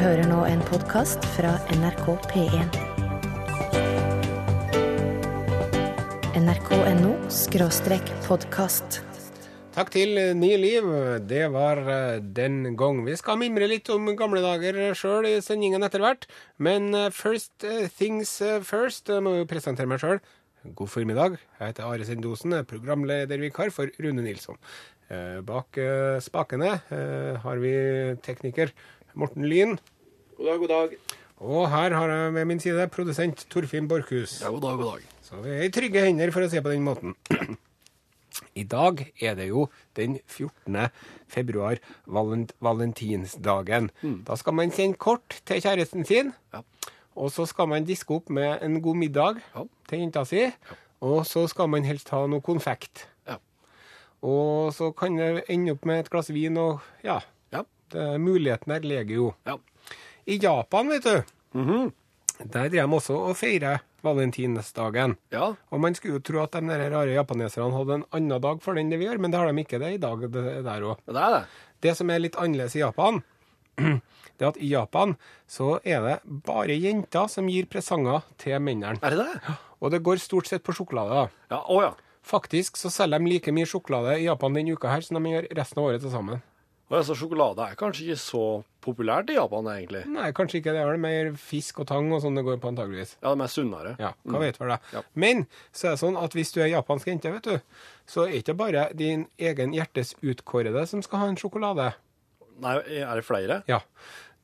[0.00, 2.76] hører nå en podkast fra NRK P1.
[6.38, 9.02] nrk.no skråstrek podkast.
[9.72, 10.88] Takk til Nye liv.
[11.28, 13.02] Det var eh, den gang.
[13.04, 16.28] Vi skal mimre litt om gamle dager sjøl i sendingen etter hvert.
[16.56, 18.38] Men eh, first eh, things
[18.68, 19.12] first.
[19.12, 20.22] Må jo presentere meg sjøl.
[20.76, 21.36] God formiddag.
[21.58, 24.60] Jeg heter Are Sendosen, er programledervikar for Rune Nilsson.
[25.12, 27.72] Eh, Bak eh, spakene eh, har vi
[28.24, 28.70] tekniker
[29.14, 29.76] Morten Lyn.
[30.38, 30.94] God dag, god dag.
[31.42, 34.38] Og her har jeg ved min side produsent Torfinn Borchhus.
[34.42, 35.08] Ja, god dag, god dag.
[35.26, 37.14] Så vi er i trygge hender, for å si på den måten.
[38.56, 39.66] I dag er det jo
[39.98, 40.86] den 14.
[41.28, 43.90] februar, valent valentinsdagen.
[44.26, 46.62] Da skal man sende kort til kjæresten sin, Ja.
[47.16, 49.66] og så skal man diske opp med en god middag Ja.
[49.88, 50.46] til jenta si,
[51.02, 53.06] og så skal man helst ha noe konfekt.
[53.28, 53.36] Ja.
[54.22, 57.18] Og så kan det ende opp med et glass vin, og ja,
[57.94, 58.12] Ja.
[58.12, 59.34] det, muligheten er legio.
[59.46, 59.58] Ja.
[60.26, 61.22] I Japan, vet du,
[61.54, 61.92] Mhm.
[62.50, 65.16] der driver de også og feirer valentinsdagen.
[65.32, 65.52] Ja.
[65.70, 68.74] Og man skulle jo tro at de der rare japaneserne hadde en annen dag for
[68.74, 70.20] den det vi gjør, men det har de ikke det i dag.
[70.32, 70.96] det er der òg.
[71.06, 71.42] Det er det.
[71.82, 73.22] Det som er litt annerledes i Japan,
[73.76, 75.16] det er at i Japan
[75.48, 78.98] så er det bare jenter som gir presanger til mennene.
[79.02, 79.56] Er det det?
[79.82, 81.28] Og det går stort sett på sjokolade.
[81.50, 81.92] Ja, å ja.
[82.24, 85.48] Faktisk så selger de like mye sjokolade i Japan denne uka her som de gjør
[85.58, 86.42] resten av året til sammen.
[86.92, 88.46] Å, altså, sjokolade er kanskje ikke så
[88.84, 90.02] populært i Japan, egentlig?
[90.12, 93.14] Nei, kanskje ikke det er mer fisk og tang og sånn det går på antageligvis.
[93.22, 93.92] Ja, det er mer sunnere.
[94.02, 94.76] Ja, hva vet vel det.
[94.92, 95.00] Ja.
[95.24, 95.40] Men
[95.70, 98.42] så er det sånn at hvis du er japansk jente, vet du, så er det
[98.42, 101.88] ikke bare din egen hjertes utkårede som skal ha en sjokolade.
[102.60, 103.62] Nei, er det flere?
[103.72, 103.80] Ja.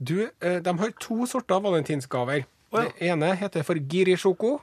[0.00, 2.48] Du, eh, de har to sorter valentinsgaver.
[2.72, 2.88] Oh, ja.
[2.88, 4.56] Det ene heter for girisjoko.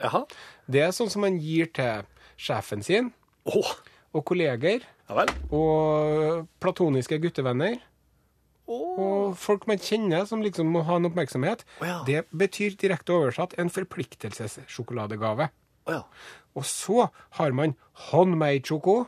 [0.00, 0.24] Jaha.
[0.72, 2.08] Det er sånn som man gir til
[2.40, 3.12] sjefen sin
[3.44, 3.76] oh.
[4.16, 5.32] og kolleger ja vel.
[5.54, 7.78] og platoniske guttevenner.
[8.66, 8.98] Oh.
[8.98, 11.62] Og folk man kjenner som liksom må ha en oppmerksomhet.
[11.80, 11.98] Oh, ja.
[12.06, 15.50] Det betyr direkte oversatt en forpliktelsessjokoladegave.
[15.86, 16.02] Oh, ja.
[16.56, 17.06] Og så
[17.38, 17.76] har man
[18.10, 19.04] honmei-choco.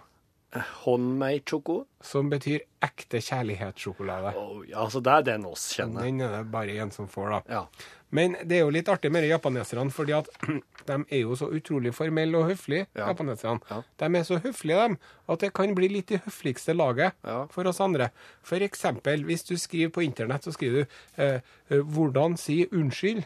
[0.57, 1.83] Håndmade sjoko?
[2.01, 4.33] som betyr ekte kjærlighetssjokolade.
[4.39, 6.07] Oh, ja, så det er den oss kjenner.
[6.07, 7.41] Den er det bare én som får, da.
[7.53, 7.65] Ja.
[8.11, 10.29] Men det er jo litt artig med de japaneserne, fordi at
[10.89, 13.09] de er jo så utrolig formelle og høflige, Ja.
[13.11, 13.61] japaneserne.
[13.71, 13.83] Ja.
[14.01, 14.97] De er så høflige, dem,
[15.29, 17.45] at det kan bli litt det høfligste laget Ja.
[17.53, 18.11] for oss andre.
[18.51, 20.87] Eksempel, hvis du skriver på internett, så skriver du
[21.23, 23.25] eh, eh, 'hvordan si unnskyld'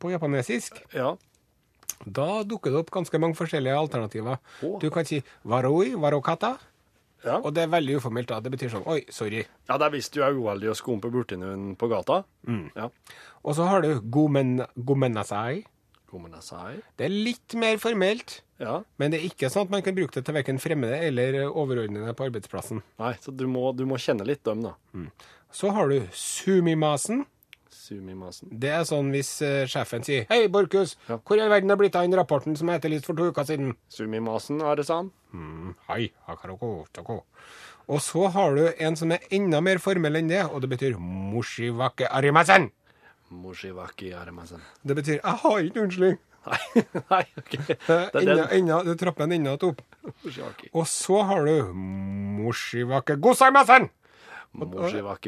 [0.00, 0.82] på japanesisk.
[0.94, 1.14] Ja.
[2.04, 4.36] Da dukker det opp ganske mange forskjellige alternativer.
[4.62, 4.78] Oh.
[4.80, 6.58] Du kan si 'waroi warokata'.
[7.24, 7.38] Ja.
[7.40, 8.28] Og det er veldig uformelt.
[8.28, 8.40] da.
[8.40, 9.44] Det betyr sånn Oi, sorry.
[9.68, 12.24] ja, det er hvis du er uheldig og skumper borti noen på gata.
[12.46, 12.70] Mm.
[12.76, 12.88] Ja.
[13.44, 15.64] Og så har du gomen, gomenasai.
[16.10, 16.82] Gomenasai.
[16.96, 18.82] Det er litt mer formelt, Ja.
[18.98, 22.14] men det er ikke sånn at man kan bruke det til verken fremmede eller overordnede
[22.14, 22.82] på arbeidsplassen.
[22.98, 24.74] Nei, så du må, du må kjenne litt dem, da.
[25.52, 27.26] Så har du sumimasen.
[27.86, 28.48] Sumimasen.
[28.50, 31.18] Det er sånn hvis eh, sjefen sier Hei, Borchhus, Ja.
[31.22, 33.46] hvor i all verden er blitt av den rapporten som jeg etterlyste for to uker
[33.46, 33.76] siden?
[33.88, 35.12] Sumimasen, er det sant?
[35.32, 37.20] Mm, hei, hakaroko, tako.
[37.86, 40.96] Og så har du en som er enda mer formell enn det, og det betyr
[40.98, 42.72] moshivake arimasen.
[43.30, 44.60] Moshivake aremasen.
[44.86, 46.18] Det betyr jeg har ikke unnskyldning.
[46.46, 47.54] Nei, nei, ok.
[47.66, 48.50] Det er Enda, den.
[48.60, 49.80] enda, du trapper den enda opp.
[50.72, 53.88] Og så har du moshivake gosaimasen.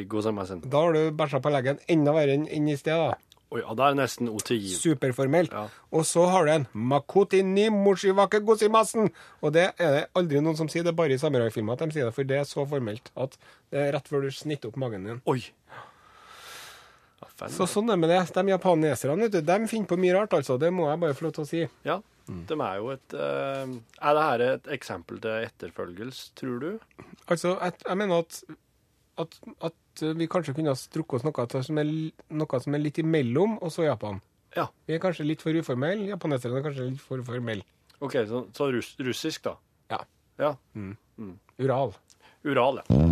[0.08, 0.60] Gozamasen.
[0.70, 2.92] Da har du bæsja på leggen enda verre enn i sted.
[2.96, 3.16] da.
[3.50, 4.76] Oi, ja, det er nesten otegin.
[4.76, 5.52] Superformelt.
[5.52, 5.68] Ja.
[5.96, 7.64] Og så har du en Makoti ni
[8.44, 9.08] gosimasen.
[9.40, 11.92] Og det er det aldri noen som sier, det er bare i samuraifilmer at de
[11.96, 13.38] sier det, for det er så formelt at
[13.70, 15.22] det er rett før du snitter opp magen din.
[15.26, 15.40] Oi.
[15.72, 17.48] Ja.
[17.48, 18.20] Så sånn er det med det.
[18.34, 20.58] De japaneserne, vet du, de finner på mye rart, altså.
[20.60, 21.64] Det må jeg bare få lov til å si.
[21.88, 22.42] Ja, Mm.
[22.44, 23.70] de er jo et uh,
[24.04, 26.66] Er det her et eksempel til etterfølgelse, tror du?
[27.26, 28.42] Altså, jeg, jeg mener at,
[29.18, 31.92] at, at vi kanskje kunne ha strukket oss noe som er,
[32.30, 34.20] noe som er litt imellom og og Japan.
[34.56, 34.68] Ja.
[34.86, 37.66] Vi er kanskje litt for uformelle, japaneserne er kanskje litt for formelle.
[38.00, 39.56] OK, så, så russ, russisk, da.
[39.90, 40.02] Ja.
[40.38, 40.52] Ja.
[41.58, 41.94] Ural.
[42.46, 43.08] Ural, ja.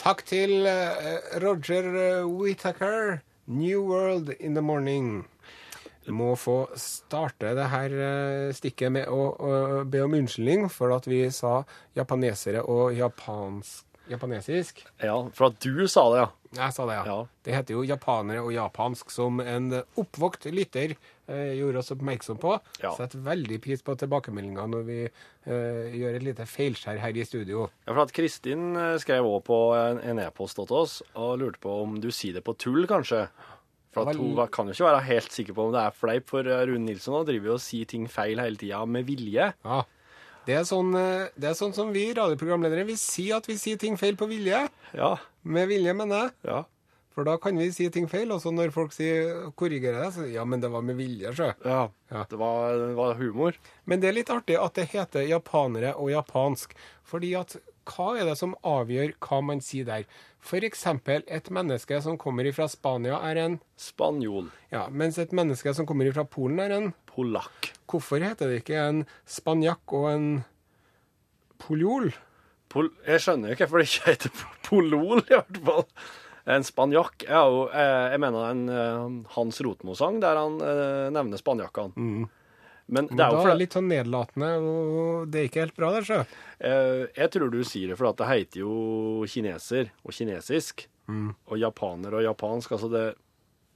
[0.00, 3.20] Takk til eh, Roger eh, Whittaker.
[3.50, 5.26] New World in the morning.
[6.06, 9.50] Må få starte det her eh, stikket med å, å
[9.84, 11.60] be om unnskyldning for at vi sa
[11.98, 14.84] japanesere og japansk, japanesisk.
[15.02, 16.28] Ja, For at du sa det, ja.
[16.58, 17.02] Jeg sa det, ja.
[17.06, 17.18] Ja.
[17.46, 19.68] Det heter jo japanere og japansk, som en
[20.00, 22.56] oppvokt lytter eh, gjorde oss oppmerksom på.
[22.82, 22.90] Ja.
[22.98, 27.68] Setter veldig pris på tilbakemeldinga når vi eh, gjør et lite feilskjær her i studio.
[27.86, 29.60] Ja, for at Kristin eh, skrev også på
[30.10, 33.28] en e-post til oss og lurte på om du sier det på tull, kanskje.
[33.90, 36.46] For at hun kan jo ikke være helt sikker på om det er fleip, for
[36.46, 39.52] eh, Rune Nilsson driver jo og sier ting feil hele tida med vilje.
[39.54, 39.80] Ja.
[40.48, 42.86] Det er, sånn, eh, det er sånn som vi radioprogramledere.
[42.88, 44.64] Vi sier at vi sier ting feil på vilje.
[44.96, 45.14] Ja.
[45.42, 46.36] Med vilje, mener jeg.
[46.48, 46.60] Ja.
[47.14, 48.30] For da kan vi si ting feil.
[48.32, 51.50] Og så når folk sier korrigerer deg, så ja, men det var med vilje, sjø.
[51.66, 51.82] ja.
[52.10, 52.24] Ja.
[52.30, 53.58] Det, var, det var humor.
[53.86, 56.72] Men det er litt artig at det heter japanere og japansk.
[57.06, 57.54] Fordi at
[57.90, 60.06] hva er det som avgjør hva man sier der?
[60.40, 64.48] Eksempel et menneske som kommer fra Spania er en Spanjol.
[64.72, 67.72] Ja, mens et menneske som kommer fra Polen er en Polakk.
[67.90, 70.26] Hvorfor heter det ikke en spanjakk og en
[71.60, 72.12] poljol?
[72.70, 75.86] Pol jeg skjønner ikke hvorfor det ikke heter Polol, i hvert fall.
[76.50, 81.40] En spanjakk er jo eh, Jeg mener en eh, Hans Rotmo-sang der han eh, nevner
[81.40, 81.92] spanjakkene.
[81.98, 82.30] Men
[82.90, 83.54] Men det er jo for...
[83.60, 86.20] litt sånn nedlatende, og det er ikke helt bra, der, sjø.
[86.58, 88.72] eh, Jeg tror du sier det fordi det heter jo
[89.30, 90.86] kineser og kinesisk.
[91.50, 92.70] Og japaner og japansk.
[92.76, 93.04] Altså det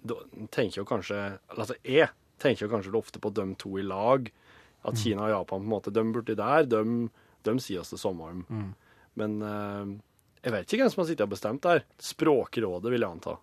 [0.07, 0.15] Da
[0.55, 1.17] tenker jo kanskje
[1.51, 4.29] Altså jeg tenker jo kanskje ofte på dem to i lag.
[4.85, 7.09] At Kina og Japan på en måte, de borti der, de,
[7.49, 8.45] dem sier oss det samme om.
[9.17, 9.95] Men eh,
[10.45, 11.85] jeg vet ikke hvem som har sittet og bestemt der.
[11.99, 13.39] Språkrådet, vil jeg anta.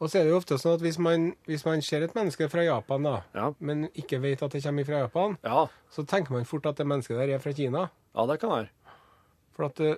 [0.00, 2.48] Og så er det jo ofte sånn at hvis man, hvis man ser et menneske
[2.50, 3.52] fra Japan, da, Ja.
[3.60, 6.86] men ikke vet at det kommer fra Japan, Ja, så tenker man fort at det
[6.86, 7.90] mennesket der er fra Kina.
[8.16, 8.68] ja det kan være.
[9.54, 9.94] For at eh,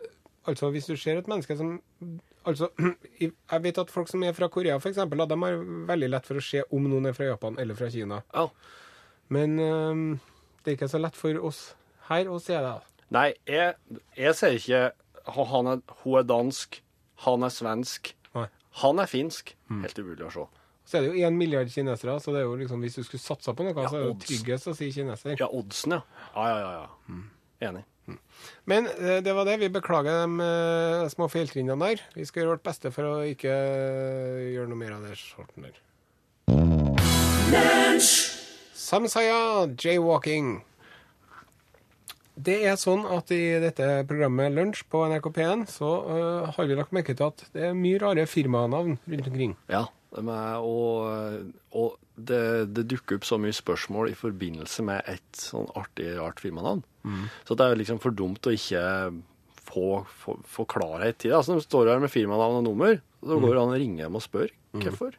[0.47, 1.81] altså, hvis du ser et menneske som
[2.47, 2.69] Altså,
[3.19, 5.57] jeg vet at folk som er fra Korea, f.eks., de har
[5.89, 8.21] veldig lett for å se om noen er fra Japan eller fra Kina.
[8.33, 8.45] Ja.
[9.29, 10.21] Men um,
[10.63, 11.75] det er ikke så lett for oss
[12.07, 12.77] her å se det.
[13.11, 13.75] Nei, jeg,
[14.15, 14.93] jeg sier ikke
[15.35, 16.79] «Ha- han er, hun er dansk,
[17.27, 18.13] han er svensk.
[18.83, 19.55] Han er finsk.
[19.83, 20.47] Helt umulig å se.
[20.87, 23.23] Så er det jo én milliard kinesere, så det er jo liksom, hvis du skulle
[23.25, 24.29] satsa på noe, så er det jo odds.
[24.29, 25.35] tryggest å si kineser.
[25.41, 26.03] Ja, oddsen, ja.
[26.37, 26.85] Ja, ja, ja.
[26.87, 27.17] ja.
[27.71, 27.83] Enig.
[28.71, 29.57] Men eh, det var det.
[29.65, 32.05] Vi beklager de eh, små feiltrinnene der.
[32.15, 35.67] Vi skal gjøre vårt beste for å ikke eh, gjøre noe mer av det sorten
[35.67, 35.81] der.
[38.77, 40.61] Samsaya jaywalking.
[42.37, 46.77] Det er sånn at i dette programmet Lunsj på NRK P1 så uh, har vi
[46.77, 49.55] lagt merke til at det er mye rare firmanavn rundt omkring.
[49.73, 49.87] Ja,
[50.17, 52.43] er, og, og det,
[52.77, 56.85] det dukker opp så mye spørsmål i forbindelse med et sånn artig, rart firmanavn.
[57.47, 58.83] Så det er jo liksom for dumt å ikke
[59.67, 61.37] få, få, få klarhet i det.
[61.37, 64.03] Altså, de står her med firmanavn og nummer, og så går det an å ringe
[64.05, 65.17] dem og spørre hvorfor.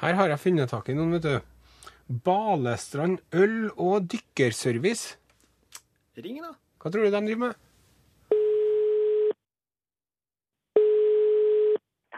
[0.00, 2.14] Her har jeg funnet tak i noen, vet du.
[2.26, 5.19] Balestrand øl- og dykkerservice.
[6.20, 6.52] Ring, da.
[6.80, 7.54] Hva tror du de driver med?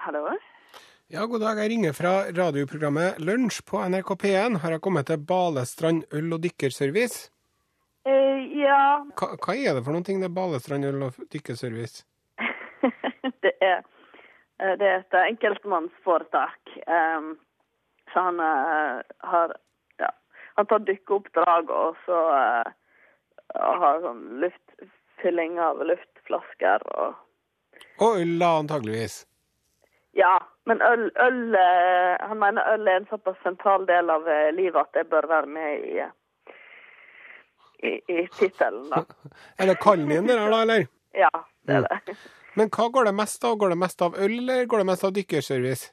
[0.02, 0.22] Hallo?
[1.12, 1.60] Ja, god dag.
[1.62, 4.58] Jeg ringer fra radioprogrammet Lunsj på NRK P1.
[4.64, 7.30] Har jeg kommet til Balestrand øl- og dykkerservice?
[8.08, 12.02] Eh, ja, Hva, hva er det for noen ting, det er Balestrand øl- og dykkerservice?
[13.44, 13.84] det er,
[14.58, 16.74] eh, det er et enkeltmannsforetak.
[16.90, 17.36] Um,
[18.10, 18.98] så han uh,
[19.30, 19.54] har
[20.02, 20.10] ja,
[20.58, 22.18] han tar dykkeoppdrag og så
[23.54, 27.20] eh, har sånn luftfylling av luftflasker og
[28.02, 29.22] Og øl, da, antageligvis.
[30.16, 30.38] Ja,
[30.68, 34.80] men øl, øl eh, Han mener øl er en såpass sentral del av eh, livet
[34.80, 36.04] at det bør være med i,
[37.88, 39.04] i, i tittelen, da.
[39.60, 40.86] Eller kallen din der, da, eller?
[41.24, 41.30] Ja,
[41.68, 42.16] det er det.
[42.58, 43.56] Men hva går det mest av?
[43.56, 45.92] Går det mest av øl, eller går det mest av dykkerservice?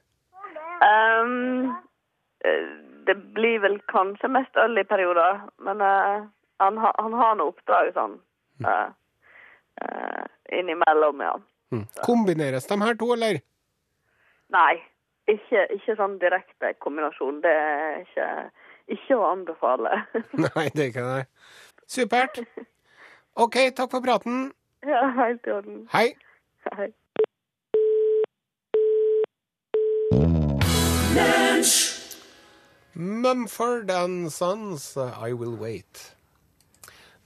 [2.46, 2.64] Eh,
[3.08, 6.28] det blir vel kanskje mest øl i perioder, men eh,
[6.60, 8.18] han, ha, han har noe oppdrag sånn
[8.66, 8.90] uh,
[10.52, 11.36] innimellom, ja.
[11.72, 11.86] Mm.
[12.04, 13.42] Kombineres de her to, eller?
[14.54, 14.80] Nei,
[15.30, 17.42] ikke, ikke sånn direkte kombinasjon.
[17.44, 18.30] Det er ikke,
[18.96, 20.02] ikke å anbefale.
[20.48, 21.28] Nei, det er ikke det.
[21.90, 22.42] Supert.
[23.44, 24.50] OK, takk for praten.
[24.88, 25.84] ja, helt i orden.
[25.94, 26.08] Hei.
[26.74, 26.92] Hei.
[33.00, 36.19] Mumford and Sons, I Will Wait.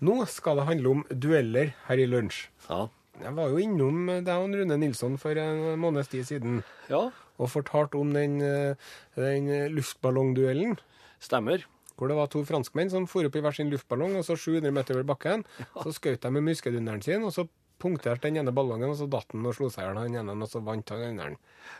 [0.03, 2.47] Nå skal det handle om dueller her i lunsj.
[2.67, 2.87] Ja.
[3.21, 7.03] Jeg var jo innom deg og Rune Nilsson for en måneds tid siden ja,
[7.37, 8.75] og fortalte om den, eh,
[9.15, 10.79] den luftballongduellen.
[11.23, 11.63] stemmer.
[11.95, 14.73] Hvor det var to franskmenn som for opp i hver sin luftballong, og så 700
[14.75, 15.45] meter over bakken.
[15.85, 17.45] Så skjøt de med muskedunderen sin, og så
[17.79, 20.35] punkterte den ene ballongen, og så datt den og slo seg i hjel han ene,
[20.35, 21.37] og så vant han andre.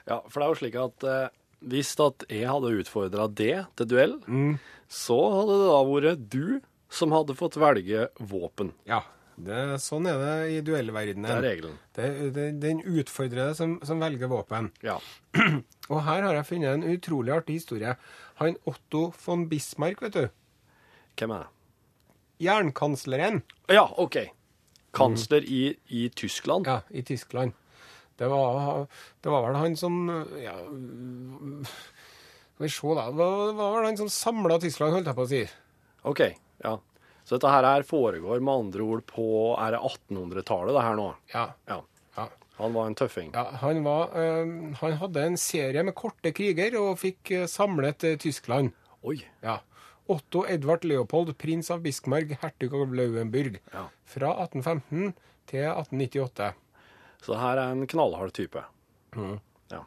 [0.07, 1.33] Ja, for det er jo slik at eh,
[1.73, 4.15] hvis at jeg hadde utfordra det til duell,
[4.91, 6.45] så hadde det da vært du
[6.93, 8.71] som hadde fått velge våpen.
[8.89, 9.01] Ja,
[9.35, 11.25] det, sånn er det i duellverdenen.
[11.25, 11.77] Det er regelen.
[11.97, 14.69] Det, det, den utfordrede som, som velger våpen.
[14.85, 15.00] Ja.
[15.91, 17.95] Og her har jeg funnet en utrolig artig historie.
[18.41, 20.23] Han Otto von Bismarck, vet du.
[21.17, 21.50] Hvem er det?
[22.43, 24.17] Jernkansleren Ja, OK.
[24.93, 26.67] Kansler i, i Tyskland.
[26.67, 27.53] ja, i Tyskland.
[28.17, 28.85] Det var,
[29.21, 29.95] det var vel han som
[30.38, 30.53] ja,
[32.53, 33.07] Skal vi se, da.
[33.09, 35.41] Det var, det var vel han som samla Tyskland, holdt jeg på å si.
[36.13, 36.21] OK.
[36.63, 36.77] Ja.
[37.24, 41.10] Så dette her er foregår med andre ord på Er det 1800-tallet, det her nå?
[41.33, 41.45] Ja.
[41.69, 41.79] Ja.
[42.17, 42.27] ja.
[42.60, 43.31] Han var en tøffing.
[43.33, 48.03] Ja, han, var, øh, han hadde en serie med korte kriger og fikk eh, samlet
[48.05, 48.74] eh, Tyskland.
[49.03, 49.22] Oi.
[49.43, 49.62] Ja.
[50.12, 53.57] Otto Edvard Leopold, prins av Bismarck, hertug av Lauenburg.
[53.72, 53.88] Ja.
[54.05, 55.15] Fra 1815
[55.50, 56.51] til 1898.
[57.24, 58.62] Så her er en knallhard type.
[59.15, 59.81] Ja.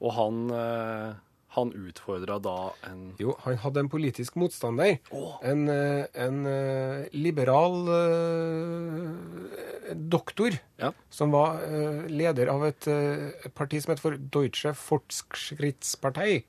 [0.00, 1.14] Og han, eh,
[1.56, 4.98] han utfordra da en Jo, han hadde en politisk motstander.
[5.42, 10.92] En, eh, en eh, liberal eh, doktor Ja.
[11.10, 11.58] som var
[12.08, 12.86] leder av et
[13.54, 16.44] parti som het for Deutsche Fortschrittspartei.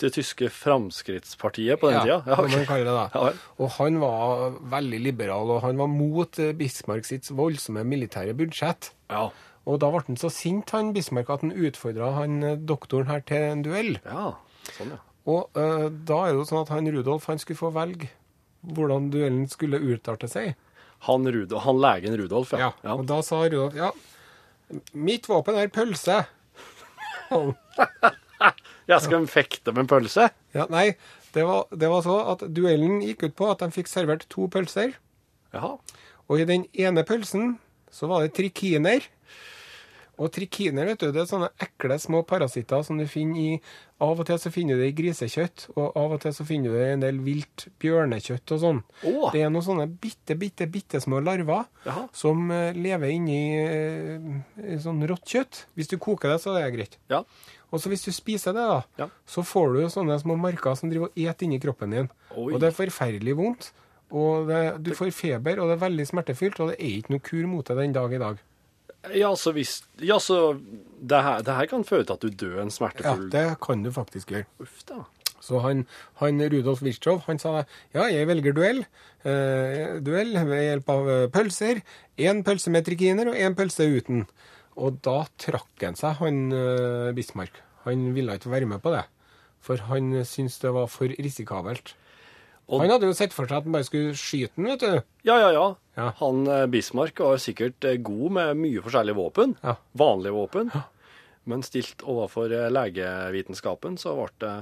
[0.00, 2.22] Det tyske Framskrittspartiet på den tida?
[2.26, 2.56] Ja, okay.
[2.56, 3.10] man kaller det det.
[3.14, 3.52] Ja.
[3.60, 8.90] Og han var veldig liberal, og han var mot Bismarck sitt voldsomme militære budsjett.
[9.12, 9.30] Ja.
[9.66, 13.48] Og da ble han så sint, han Bismarck, at han utfordra han doktoren her til
[13.52, 13.96] en duell.
[14.04, 14.34] ja.
[14.74, 15.00] Sånn, ja.
[15.26, 18.10] Og uh, da er det jo sånn at han Rudolf han skulle få velge
[18.76, 20.54] hvordan duellen skulle utarte seg.
[21.06, 22.72] Han, Rudolf, han legen Rudolf, ja.
[22.82, 23.92] Ja, Og da sa Rudolf ja,
[24.92, 26.24] mitt våpen er pølse.
[28.90, 30.28] Jeg skal fekte med en pølse?
[30.54, 30.92] Ja, nei,
[31.34, 34.46] det var, det var så at duellen gikk ut på at de fikk servert to
[34.50, 34.94] pølser.
[35.54, 35.76] Jaha.
[36.26, 37.56] Og i den ene pølsen
[37.92, 39.04] så var det trikiner.
[40.16, 43.50] Og trikiner, vet du, det er sånne ekle små parasitter som du finner i
[44.00, 46.68] Av og til så finner du det i grisekjøtt, og av og til så finner
[46.72, 48.80] du det i en del vilt bjørnekjøtt og sånn.
[49.08, 49.30] Oh.
[49.32, 52.02] Det er noen sånne bitte, bitte, bitte små larver Jaha.
[52.12, 54.26] som eh, lever inni eh,
[54.74, 55.62] i sånn rått kjøtt.
[55.76, 56.98] Hvis du koker det, så er det greit.
[57.12, 57.22] Ja.
[57.72, 59.08] Og så hvis du spiser det, da, Ja.
[59.28, 62.10] så får du sånne små marker som driver og eter inni kroppen din.
[62.36, 62.52] Oi.
[62.52, 63.72] Og det er forferdelig vondt.
[64.12, 67.24] Og det, du får feber, og det er veldig smertefylt, og det er ikke noe
[67.26, 68.38] kur mot det den dag i dag.
[69.14, 72.62] Ja, så hvis Ja, så det her, det her kan føre til at du dør
[72.62, 74.48] en smertefull Ja, det kan du faktisk gjøre.
[74.62, 75.04] Uff da.
[75.46, 75.84] Så han,
[76.18, 77.60] han Rudolf Virchow han sa
[77.94, 78.82] ja, jeg velger duell.
[79.26, 81.82] Eh, duell ved hjelp av eh, pølser.
[82.18, 84.24] Én pølse med trikiner og én pølse uten.
[84.76, 87.62] Og da trakk han seg, han eh, Bismarck.
[87.86, 89.04] Han ville ikke være med på det.
[89.62, 91.94] For han syntes det var for risikabelt.
[92.68, 95.02] Og- Han hadde jo sett for seg at han bare skulle skyte den, vet du.
[95.28, 95.66] Ja, ja, ja.
[95.96, 96.10] Ja.
[96.18, 99.54] Han eh, Bismarck var sikkert eh, god med mye forskjellige våpen.
[99.62, 99.76] Ja.
[99.96, 100.72] Vanlige våpen.
[101.46, 104.54] Men stilt overfor eh, legevitenskapen, så ble det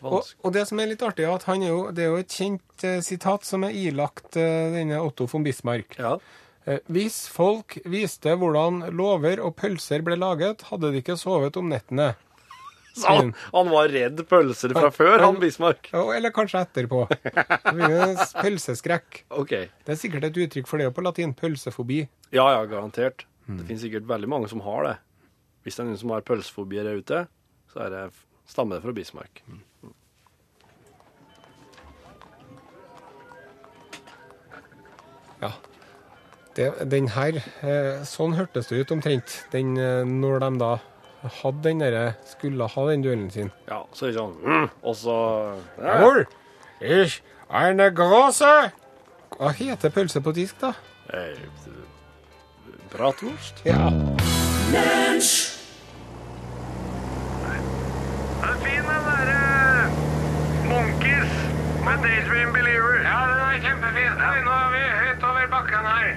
[0.00, 0.38] vanskelig.
[0.44, 2.36] og det som er litt artig, er at han er jo, det er jo et
[2.38, 5.98] kjent eh, sitat som er ilagt eh, denne Otto von Bismarck.
[5.98, 6.16] Ja.
[6.66, 11.68] Eh, Hvis folk visste hvordan lover og pølser ble laget, hadde de ikke sovet om
[11.74, 12.12] nettene.
[13.00, 15.90] Så han, han var redd pølser fra før, han Bismarck.
[15.92, 17.02] Eller kanskje etterpå.
[18.40, 19.26] Pølseskrekk.
[19.42, 19.68] Okay.
[19.84, 21.34] Det er sikkert et uttrykk for det på latin.
[21.36, 22.06] Pølsefobi.
[22.32, 23.26] Ja, ja, garantert.
[23.44, 23.58] Mm.
[23.58, 24.96] Det finnes sikkert veldig mange som har det.
[25.66, 27.22] Hvis det er noen som har pølsefobi der ute,
[27.72, 28.02] så er det,
[28.48, 29.44] stammer det fra Bismarck.
[35.42, 35.52] Ja.
[36.56, 39.42] Det, den her eh, Sånn hørtes det ut omtrent.
[39.52, 40.70] Den, eh, når de da
[41.40, 43.52] hadde den derre Skulle ha den duellen sin.
[43.68, 45.16] Ja, så er det sånn mm, Og så
[45.78, 45.96] ja.
[45.96, 46.26] Jawohl!
[46.80, 48.52] Ich eine große
[49.36, 50.72] Hva heter pølse på disk, da?
[51.12, 51.36] Eh,
[52.92, 53.62] Bratwurst?
[53.66, 53.90] Ja.
[53.90, 55.20] Den
[58.42, 59.90] er fin, den derre
[60.70, 61.34] Monkeys
[61.84, 62.96] med Daydream Believer.
[63.04, 64.16] Ja, den er kjempefin.
[64.46, 66.08] Nå er vi høyt over bakken her.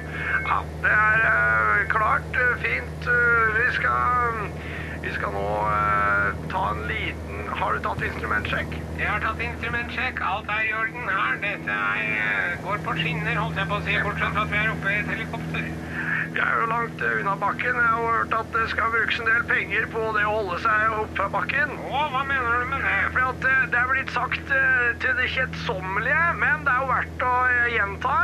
[0.49, 3.09] Ja, det er eh, klart eh, fint.
[3.13, 4.49] Eh, vi skal
[5.01, 8.79] vi skal nå uh, ta en liten Har du tatt instrumentsjekk?
[8.99, 10.19] Jeg har tatt instrumentsjekk.
[10.27, 11.37] Alt er i orden her.
[11.43, 14.59] Dette er, uh, går på skinner, holdt jeg på å si, bortsett fra at vi
[14.59, 15.69] er oppe i et helikopter.
[16.35, 17.79] Vi er jo langt eh, unna bakken.
[17.79, 20.97] Jeg har hørt at det skal brukes en del penger på det å holde seg
[20.99, 21.71] oppe bakken.
[21.79, 22.99] Å, hva mener du med det?
[23.15, 24.51] Fordi at det er blitt sagt
[25.01, 27.33] til det kjedsommelige, men det er jo verdt å
[27.73, 28.17] gjenta.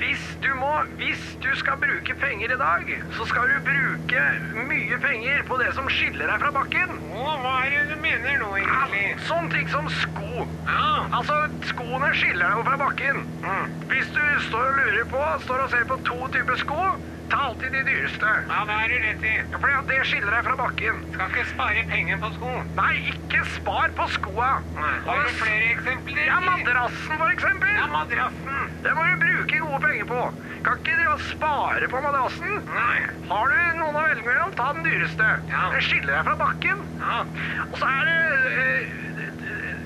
[0.00, 4.22] Hvis du, må, hvis du skal bruke penger i dag, så skal du bruke
[4.70, 6.94] mye penger på det som skiller deg fra bakken.
[7.12, 9.04] Å, hva er det du mener nå, egentlig?
[9.28, 10.46] Sånn ting som sko.
[10.70, 10.88] Ja,
[11.20, 11.36] Altså,
[11.68, 13.22] skoene skiller deg jo fra bakken.
[13.90, 16.80] Hvis du står og lurer på, står og ser på to typer sko,
[17.30, 18.30] ta alltid de dyreste.
[18.50, 19.34] ja det har du rett i.
[19.36, 21.02] Ja, for det skiller deg fra bakken.
[21.14, 22.54] Skal ikke spare penger på sko.
[22.78, 24.50] Nei, ikke spar på skoa.
[24.78, 26.24] Nei, Har du flere eksempler?
[26.30, 27.74] Ja, madrassen for eksempel.
[27.76, 28.69] Ja, madrassen.
[28.84, 30.20] Det må du bruke gode penger på.
[30.64, 32.52] Kan ikke du spare på madrassen.
[32.68, 32.98] Nei.
[33.28, 35.26] Har du noen å velge mellom, ta den dyreste.
[35.52, 35.66] Ja.
[35.74, 36.80] Den skiller deg fra bakken.
[37.02, 37.18] Ja,
[37.70, 38.16] Og så er det
[38.62, 38.96] eh,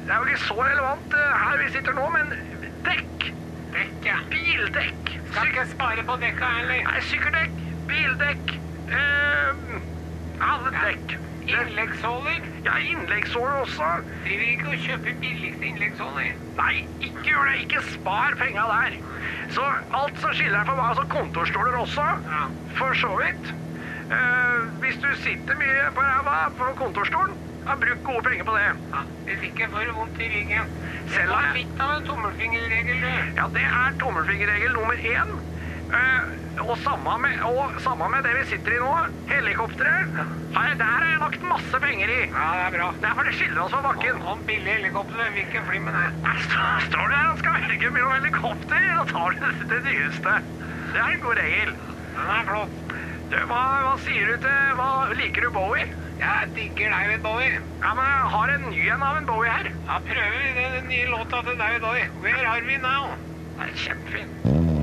[0.04, 2.32] Det er jo ikke så relevant eh, her vi sitter nå, men
[2.86, 3.28] dekk.
[3.74, 4.18] dekk, ja.
[4.30, 5.14] Bildekk.
[5.32, 6.82] Skal ikke spare på dekka heller.
[6.90, 7.62] Nei, sykkerdekk.
[7.90, 8.56] Bildekk.
[8.94, 9.68] Eh,
[10.52, 11.18] alle dekk.
[11.46, 12.40] Innleggssåler.
[12.64, 13.88] Ja, innleggsåler også.
[14.24, 16.30] Driver ikke og kjøper billigste innleggsåler.
[16.60, 16.74] Nei,
[17.04, 17.56] ikke gjør det.
[17.64, 18.96] Ikke spar penga der.
[19.56, 19.64] Så
[20.00, 22.46] alt som skiller deg fra meg, altså kontorstoler også, Ja.
[22.78, 23.54] for så vidt.
[24.04, 27.36] Uh, hvis du sitter mye på ræva på kontorstolen,
[27.66, 28.66] ja, bruk gode penger på det.
[28.92, 30.66] Ja, hvis ikke får du vondt i ryggen.
[31.08, 33.12] Selv er jeg- litt av en tommelfingerregel, du.
[33.40, 35.30] Ja, det er tommelfingerregel nummer én.
[35.94, 38.92] Eh, og, samme med, og samme med det vi sitter i nå,
[39.30, 40.18] helikopteret.
[40.54, 42.20] Her, der har jeg lagt masse penger i.
[42.28, 42.90] Ja, det er bra.
[43.02, 44.22] Det er for det skiller oss fra bakken.
[44.34, 46.06] Om billig helikopter, hvilken fly med det?
[46.28, 50.38] Her står du der og skal velge mellom helikopter, da tar du det, det dyreste.
[50.94, 51.76] Det er en god regel.
[52.14, 52.80] Den er flott.
[53.32, 55.86] Du, hva, hva sier du til Hva liker du Bowie?
[56.20, 57.56] Jeg digger David Bowie.
[57.82, 59.72] Ja, men jeg har en ny en av en Bowie her.
[59.88, 62.06] Da prøver vi den, den nye låta til David Bowie.
[62.22, 63.10] Where are we now?
[63.58, 64.73] Det er kjempefin.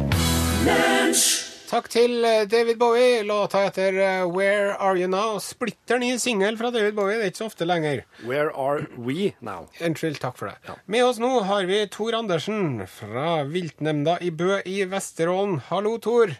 [0.61, 3.23] Takk til eh, David Bowie.
[3.25, 5.39] Låta heter eh, Where Are You Now?
[5.41, 7.15] Splitter ny singel fra David Bowie.
[7.17, 8.03] Det er ikke så ofte lenger.
[8.27, 9.69] Where are we now?
[9.81, 10.75] Unnskyld, takk for det.
[10.85, 15.61] Med oss nå har vi Tor Andersen fra viltnemnda i Bø i Vesterålen.
[15.71, 16.35] Hallo, Tor.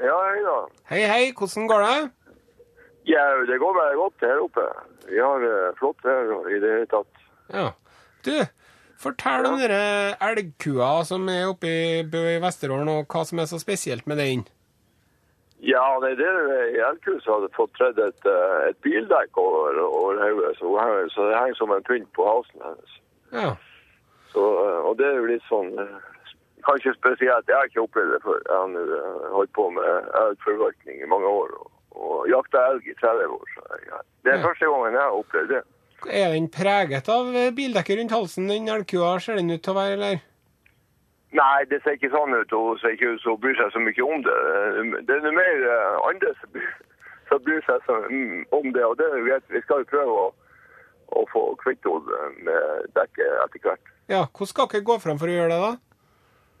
[0.00, 0.56] Ja, hei da.
[0.94, 1.22] Hei, hei.
[1.36, 1.98] Hvordan går det?
[3.12, 4.64] Ja, det går bare godt her oppe.
[5.10, 7.26] Vi har det flott her i det hele tatt.
[7.52, 7.68] Ja.
[8.24, 8.32] Du,
[9.02, 13.48] fortell om dere elgkua som er oppe i Bø i Vesterålen, og hva som er
[13.50, 14.44] så spesielt med den.
[15.62, 20.18] Ja, det er det elgku som hadde fått tredd et, eh, et bildekk over, over
[20.24, 20.72] hodet, så,
[21.14, 22.96] så det henger som en pynt på halsen hennes.
[23.30, 23.52] Ja.
[24.32, 26.00] Så, eh, og det er jo litt sånn eh,
[26.62, 27.48] Kanskje spesielt.
[27.50, 28.36] Jeg har ikke opplevd det før.
[28.46, 31.64] Jeg har holdt på med elgforvaltning i mange år og,
[31.98, 33.48] og jakta elg i 30 år.
[33.56, 34.44] Så jeg, det er Ja.
[34.44, 35.62] første gangen jeg har opplevd det.
[36.10, 39.18] Er den preget av bildekket rundt halsen, den elgkua?
[39.22, 40.22] Ser den ut til å være, eller?
[41.32, 42.50] Nei, det ser ikke sånn ut.
[42.52, 44.38] Hun ser ikke ut som hun bryr seg så mye om det.
[45.08, 46.32] Det er noe mer eh, andre
[47.30, 48.84] som bryr, seg mm, om det.
[48.84, 49.48] Og det er greit.
[49.54, 50.26] Vi skal jo prøve å,
[51.16, 53.96] å få kvitt henne med dekket etter hvert.
[54.12, 55.72] Ja, hvordan skal dere gå fram for å gjøre det, da?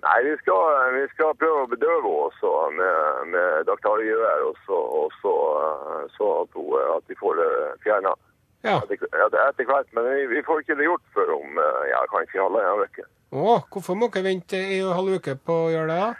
[0.02, 5.16] Nei, vi skal, vi skal prøve å bedøve henne med, med daktargevær, og så, og
[5.20, 7.50] så, eh, så at, hun, at vi får det
[7.84, 8.16] fjerna
[8.62, 8.78] Ja.
[8.78, 9.88] etter, hvert.
[9.92, 13.06] Men vi, vi får ikke det gjort før om eh, ja, kanskje halvannen uke.
[13.32, 16.12] Å, hvorfor må dere vente i en halv uke på å gjøre det, da?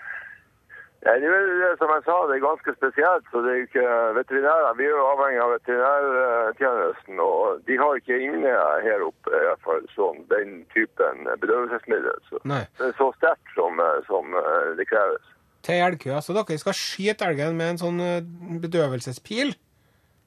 [1.02, 3.24] Det er jo, som jeg sa, det er ganske spesielt.
[3.32, 3.86] så det er jo ikke
[4.20, 4.76] veterinærer.
[4.78, 8.52] Vi er jo avhengig av veterinærtjenesten, og de har ikke inne
[8.86, 12.22] her oppe i hvert fall sånn, den typen bedøvelsesmiddel.
[12.30, 12.62] Så Nei.
[12.78, 15.26] det er så sterkt som, eh, som eh, det kreves.
[15.66, 18.22] Til elgkøa, Så dere skal skyte elgen med en sånn eh,
[18.62, 19.56] bedøvelsespil,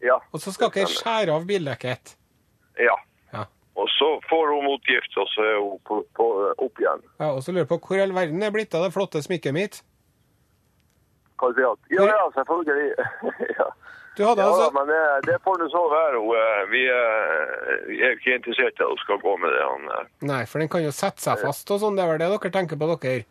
[0.05, 0.19] Ja.
[0.31, 2.15] og så skal dere skjære av bildekket.
[2.81, 2.95] Ja.
[3.33, 3.45] Ja.
[3.75, 7.03] Og så får hun motgift, og så er hun på, på, opp igjen.
[7.19, 9.23] Ja, og så lurer jeg på hvor i all verden er blitt av det flotte
[9.25, 9.81] smykket mitt?
[11.41, 11.95] Hva sier du?
[11.97, 12.93] Ja, ja, selvfølgelig.
[13.59, 13.67] ja.
[14.15, 16.21] Du hadde Ja, altså men det, det får nå så være.
[16.39, 19.63] Eh, Vi, eh, vi er ikke interessert i at hun skal gå med det.
[19.67, 20.07] Han, eh.
[20.31, 21.97] Nei, for den kan jo sette seg fast og sånn.
[21.99, 23.25] Det er vel det dere tenker på, dere?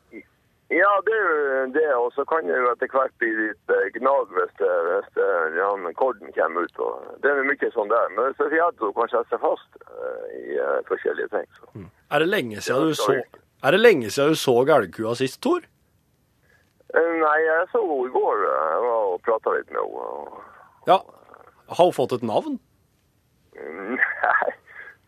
[0.72, 1.90] Ja, det er jo det.
[1.94, 5.20] Og så kan det jo etter hvert bli litt eh, gnag hvis, hvis
[5.58, 6.80] ja, korden kommer ut.
[6.80, 8.14] Og det er jo mye sånn der.
[8.16, 11.46] Men spesielt at hun kanskje seg fast eh, i eh, forskjellige ting.
[11.58, 11.86] Så.
[12.14, 13.20] Er det lenge siden du så
[13.64, 15.68] Er det lenge siden du så elgkua sist, Tor?
[16.94, 18.44] Nei, jeg så henne i går.
[18.88, 20.42] Og prata litt med henne.
[20.88, 21.00] Ja.
[21.74, 22.58] Har hun fått et navn?
[23.54, 24.50] Nei,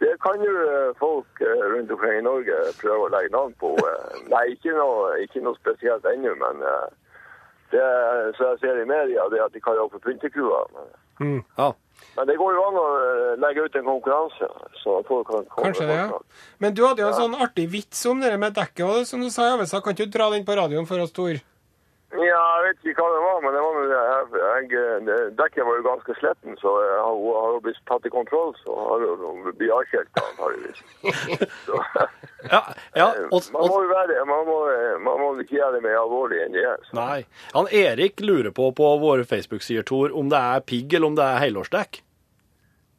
[0.02, 3.72] det kan jo eh, folk eh, rundt omkring i Norge prøve å legge navn på.
[3.80, 4.20] eh.
[4.32, 6.62] Nei, ikke noe, ikke noe spesielt ennå, men
[7.72, 7.86] det
[8.36, 10.60] som jeg ser i media, det er at de kaller henne for pyntekrua.
[10.76, 11.72] Men, Ja.
[12.16, 12.86] men det går jo an å
[13.40, 14.48] legge ut en konkurranse,
[14.82, 16.18] så folk kan komme Kanskje det, ja.
[16.60, 19.30] Men du hadde jo en sånn artig vits om det med dekket, og som du
[19.30, 19.80] sa i avisa.
[19.80, 21.40] Kan ikke du dra den på radioen for oss, Tor?
[22.16, 25.86] Ja, jeg vet ikke hva det var, men det var jeg, jeg, dekket var jo
[25.86, 29.74] ganske sletten, så jeg har, har jo blitt tatt i kontroll, så har hun blitt
[29.78, 30.84] avskjelt antakeligvis.
[32.46, 32.60] Ja,
[32.94, 34.56] ja og, man må jo være, man må,
[35.02, 36.84] man må ikke gjøre det mer alvorlig enn det er.
[36.86, 36.94] Så.
[36.94, 37.24] Nei.
[37.56, 41.26] Han Erik lurer på på våre Facebook-sider, Tor, om det er pigg eller om det
[41.26, 42.05] er helårsdekk.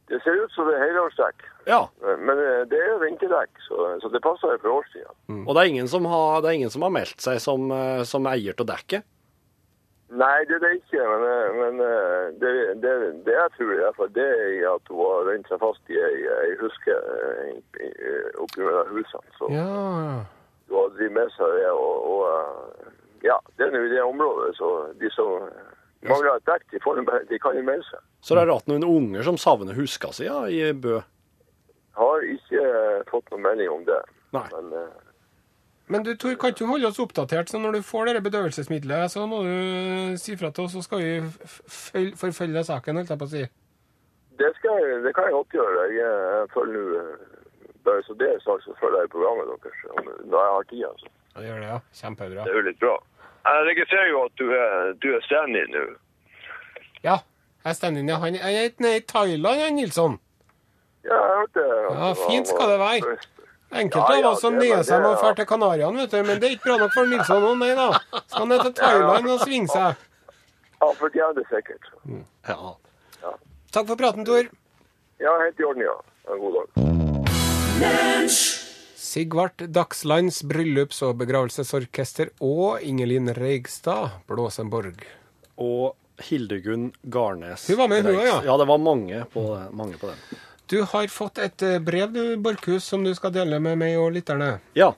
[0.08, 1.82] Det ser ut som det er helårsdekk, Ja.
[2.00, 5.12] men eh, det er jo vinterdekk, så, så det passer jo for årstida.
[5.43, 8.04] Og det er ingen som har, det er ingen som har meldt seg som, eh,
[8.08, 9.04] som eier til dekket.
[10.08, 11.82] Nei, det er det ikke, men, eh, men
[12.39, 12.93] det, det,
[13.28, 16.00] det jeg tror i hvert fall, det er at hun har rent seg fast i
[16.00, 16.96] ei, huske
[18.39, 19.36] oppi mellom husene.
[19.38, 19.67] Så Ja.
[20.70, 22.24] hun har drevet med seg det, og, og
[23.28, 25.50] ja, det er nå i det området, så de som
[26.06, 28.00] mangler et dekk, de, får, bare- de kan jo melde seg.
[28.22, 31.00] Så det er rart noen unger som savner huska si ja, i Bø.
[31.98, 34.02] Har ikke eh, fått noen melding om det.
[34.38, 34.46] Nei.
[34.54, 34.88] Men uh...
[35.88, 37.48] Men du, Tor, kan ikke du holde oss oppdatert?
[37.48, 41.00] Så når du får det bedøvelsesmiddelet, så må du si fra til oss, så skal
[41.00, 41.14] vi
[42.20, 43.44] forfølge saken, holdt jeg på å si.
[44.38, 45.86] det, skal, jeg- det kan jeg godt gjøre.
[45.88, 50.28] Jeg, jeg følger nå eh, bare så det er sagt, så følger jeg programmet deres
[50.28, 50.84] når jeg har tid.
[50.92, 51.08] Altså.
[51.34, 51.80] Ja, det gjør det, ja.
[52.02, 52.44] Kjempebra.
[52.44, 52.96] Det er jo litt bra.
[53.48, 55.84] Jeg registrerer jo at du er, du er stand-in nå.
[57.04, 57.18] Ja,
[57.64, 57.74] Jeg er
[58.10, 58.16] ja.
[58.24, 60.20] Han er nede i Thailand, han Nilsson.
[61.04, 61.66] Ja, jeg hørte det.
[62.00, 63.18] Ja, det fint skal det være.
[63.82, 66.24] Enkelte av oss som det- seg med å det- dra til Kanariøyene, vet du.
[66.24, 67.92] Men det er ikke bra nok for Nilsson nå, nei da.
[68.28, 69.96] Skal han ned til Thailand og svinge seg.
[70.82, 71.82] Ja, for det sikkert.
[72.48, 72.74] Ja.
[73.72, 74.44] Takk for praten, Tor.
[75.20, 75.94] Ja, helt i orden, ja.
[76.32, 76.68] En god dag.
[78.98, 85.04] Sigvart Dagslands bryllups- og begravelsesorkester og Ingelin Reigstad, Blåsenborg.
[85.62, 85.94] Og
[86.26, 87.68] Hildegunn Garnes.
[87.70, 88.40] Hun var med, hun òg, ja.
[88.50, 89.44] Ja, det var mange på,
[89.78, 90.44] mange på den.
[90.68, 94.10] Du har fått et eh, brev, du, Borchhus, som du skal dele med meg og
[94.18, 94.50] lytterne.
[94.76, 94.90] Ja.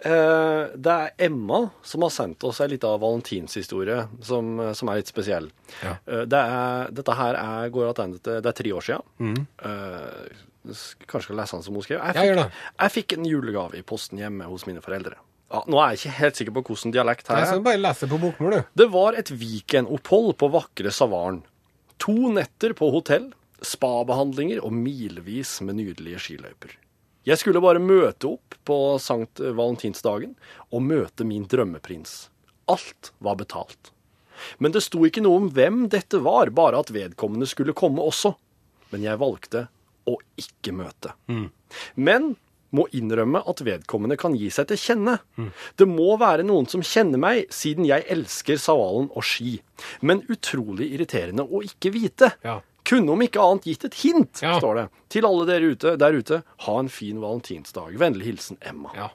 [0.00, 5.10] Eh, det er Emma som har sendt oss ei lita valentinshistorie som, som er litt
[5.12, 5.50] spesiell.
[5.82, 5.98] Ja.
[6.08, 9.42] Eh, det er, dette her er, går tilbake til Det er tre år siden.
[9.60, 12.02] S- kanskje skal lese den som hun skrev.
[12.02, 15.18] Jeg fikk, jeg fikk en julegave i posten hjemme hos mine foreldre.
[15.48, 17.60] Ja, nå er jeg ikke helt sikker på hvordan dialekt her er.
[17.64, 18.74] bare lese på bokmål, du.
[18.82, 21.40] Det var et weekendopphold på vakre Savaren.
[22.04, 23.30] To netter på hotell,
[23.64, 26.76] spabehandlinger og milevis med nydelige skiløyper.
[27.26, 30.36] Jeg skulle bare møte opp på Sankt Valentinsdagen
[30.70, 32.28] og møte min drømmeprins.
[32.68, 33.90] Alt var betalt.
[34.62, 38.34] Men det sto ikke noe om hvem dette var, bare at vedkommende skulle komme også.
[38.92, 39.66] Men jeg valgte
[40.08, 41.12] å ikke møte.
[41.96, 42.32] Men
[42.76, 45.14] må innrømme at vedkommende kan gi seg til kjenne.
[45.80, 49.54] Det må være noen som kjenner meg, siden jeg elsker Savalen og ski.
[50.04, 52.32] Men utrolig irriterende å ikke vite.
[52.44, 52.58] Ja.
[52.88, 54.58] Kunne om ikke annet gitt et hint, Ja.
[54.60, 54.84] står det.
[55.12, 57.96] Til alle dere ute, der ute, ha en fin valentinsdag.
[58.00, 58.92] Vennlig hilsen Emma.
[58.96, 59.08] Ja.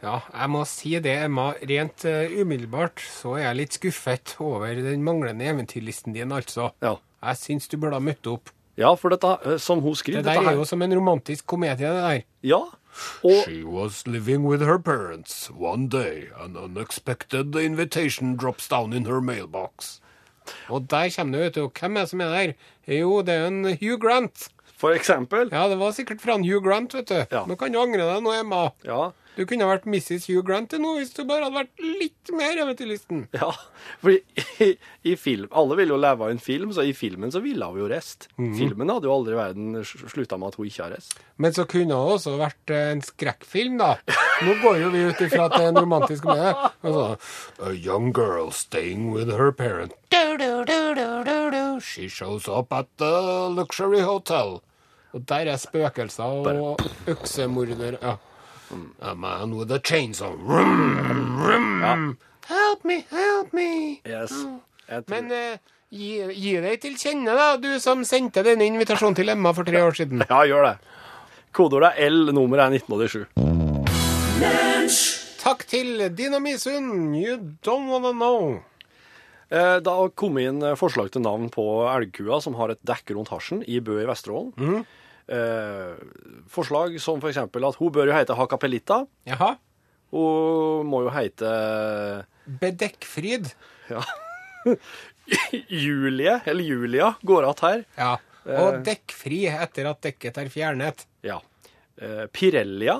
[0.00, 1.50] Ja, jeg må si det, Emma.
[1.68, 6.68] Rent uh, umiddelbart så er jeg litt skuffet over den manglende eventyrlisten din, altså.
[6.84, 6.94] Ja.
[7.24, 8.52] Jeg syns du burde ha møtt opp.
[8.78, 11.46] Ja, for dette, eh, som hun skriver Det der dette er jo som en romantisk
[11.50, 12.20] komedie, det der.
[12.46, 12.60] Ja,
[13.22, 15.50] og She was living with her parents.
[15.54, 20.00] One day, an unexpected invitation drops down in her mailbox.
[20.68, 21.68] Og der kommer det, vet du.
[21.80, 22.52] Hvem er det som er der?
[22.88, 24.48] Jo, det er en Hugh Grant.
[24.78, 27.14] for eksempel Ja, det var sikkert fra en Hugh Grant, vet du.
[27.32, 27.44] Ja.
[27.46, 28.70] Nå kan du angre deg nå, Emma.
[28.86, 30.24] Ja, Du kunne ha vært Mrs.
[30.26, 33.20] Hugh Grant til nå hvis du bare hadde vært litt mer eventyrlysten.
[33.38, 33.52] ja.
[34.02, 34.70] for i,
[35.06, 37.78] i film Alle vil jo leve av en film, så i filmen så ville hun
[37.78, 38.26] jo rest.
[38.36, 41.14] Filmen hadde jo aldri i verden slutta med at hun ikke har rest.
[41.38, 43.92] Men så kunne det også vært eh, en skrekkfilm, da.
[44.42, 46.54] Nå går jo vi ut ifra at det er en romantisk komedie.
[46.82, 47.04] Altså,
[47.62, 49.94] A young girl staying with her parent.
[50.10, 51.80] Du, du, du.
[51.80, 53.12] She shows up at the
[53.54, 54.58] luxury hotel.
[55.14, 57.98] Og der er spøkelser og øksemorder.
[58.02, 58.16] Ja.
[59.00, 60.34] A man with a chainsaw.
[60.36, 62.16] Vroom, vroom.
[62.48, 64.00] Help me, help me.
[64.06, 64.32] Yes.
[64.88, 65.58] Jeg tror, Men eh,
[65.92, 69.82] gi, gi deg til kjenne, da, du som sendte denne invitasjonen til Emma for tre
[69.84, 70.24] år siden.
[70.28, 70.76] ja, gjør det.
[71.56, 73.26] Kodeordet er L, nummeret er 1987.
[75.42, 77.14] Takk til Dinamisund.
[77.16, 78.58] You don't wanna know.
[79.50, 83.30] Eh, Da kom inn eh, forslag til navn på elgkua som har et dekk rundt
[83.32, 84.84] hasjen i Bø i Vesterålen.
[85.28, 85.96] Eh,
[86.48, 89.02] forslag som for eksempel at hun bør jo hete Hakapelita.
[89.28, 89.54] Jaha.
[90.14, 91.50] Hun må jo hete
[92.62, 93.50] Bedekkfryd.
[93.92, 94.02] ja.
[95.68, 97.84] Julie, eller Julia, går att her.
[97.96, 98.14] Ja.
[98.48, 101.04] Og dekkfri etter at dekket er fjernet.
[101.26, 101.36] Ja.
[102.00, 102.98] Eh, Pirellia.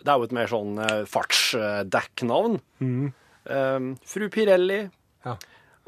[0.00, 2.58] Det er jo et mer sånn eh, fartsdekknavn.
[2.82, 3.78] Eh,
[4.10, 4.80] fru Pirelli.
[5.26, 5.36] Ja.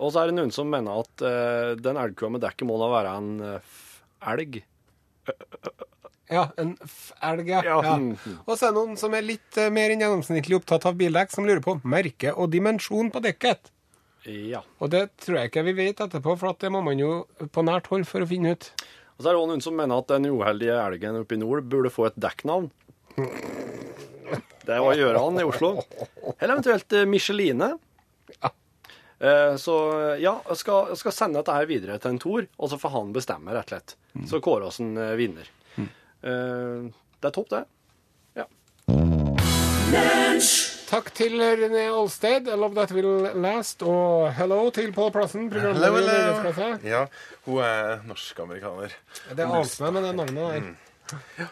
[0.02, 2.90] Og så er det noen som mener at eh, den elgkua med dekket må da
[2.92, 3.74] være en eh,
[4.32, 4.60] elg.
[6.32, 6.70] Ja, en
[7.20, 7.60] elg, ja.
[7.66, 7.78] Ja.
[7.84, 7.96] ja.
[8.46, 11.32] Og så er det noen som er litt eh, mer enn gjennomsnittlig opptatt av bildekk,
[11.34, 13.68] som lurer på merke og dimensjon på dekket.
[14.24, 14.62] Ja.
[14.80, 17.64] Og det tror jeg ikke vi vet etterpå, for at det må man jo på
[17.66, 18.70] nært hold for å finne ut.
[19.18, 21.66] Og så er det også noen som mener at den uheldige elgen oppe i nord
[21.70, 22.70] burde få et dekknavn.
[24.62, 25.74] Det var Gjøran i Oslo.
[26.38, 27.74] Eller eventuelt eh, Micheline.
[28.38, 28.54] Eh,
[29.62, 29.74] Så
[30.18, 32.90] ja, jeg skal, jeg skal sende dette her videre til en Tor, og så får
[32.96, 33.94] han bestemme, rett og slett.
[34.26, 35.46] Så kårer oss en eh, vinner.
[35.78, 35.86] Mm.
[37.22, 37.62] Det er topp, det.
[38.40, 38.48] Ja.
[40.90, 45.94] Takk til René Olsted, I Love That Will Last, og hello til Pål Plassen, Hello,
[45.96, 46.76] hello.
[46.84, 47.06] Ja,
[47.46, 48.92] hun er norsk-amerikaner.
[49.30, 51.50] Det ante meg med det navnet der.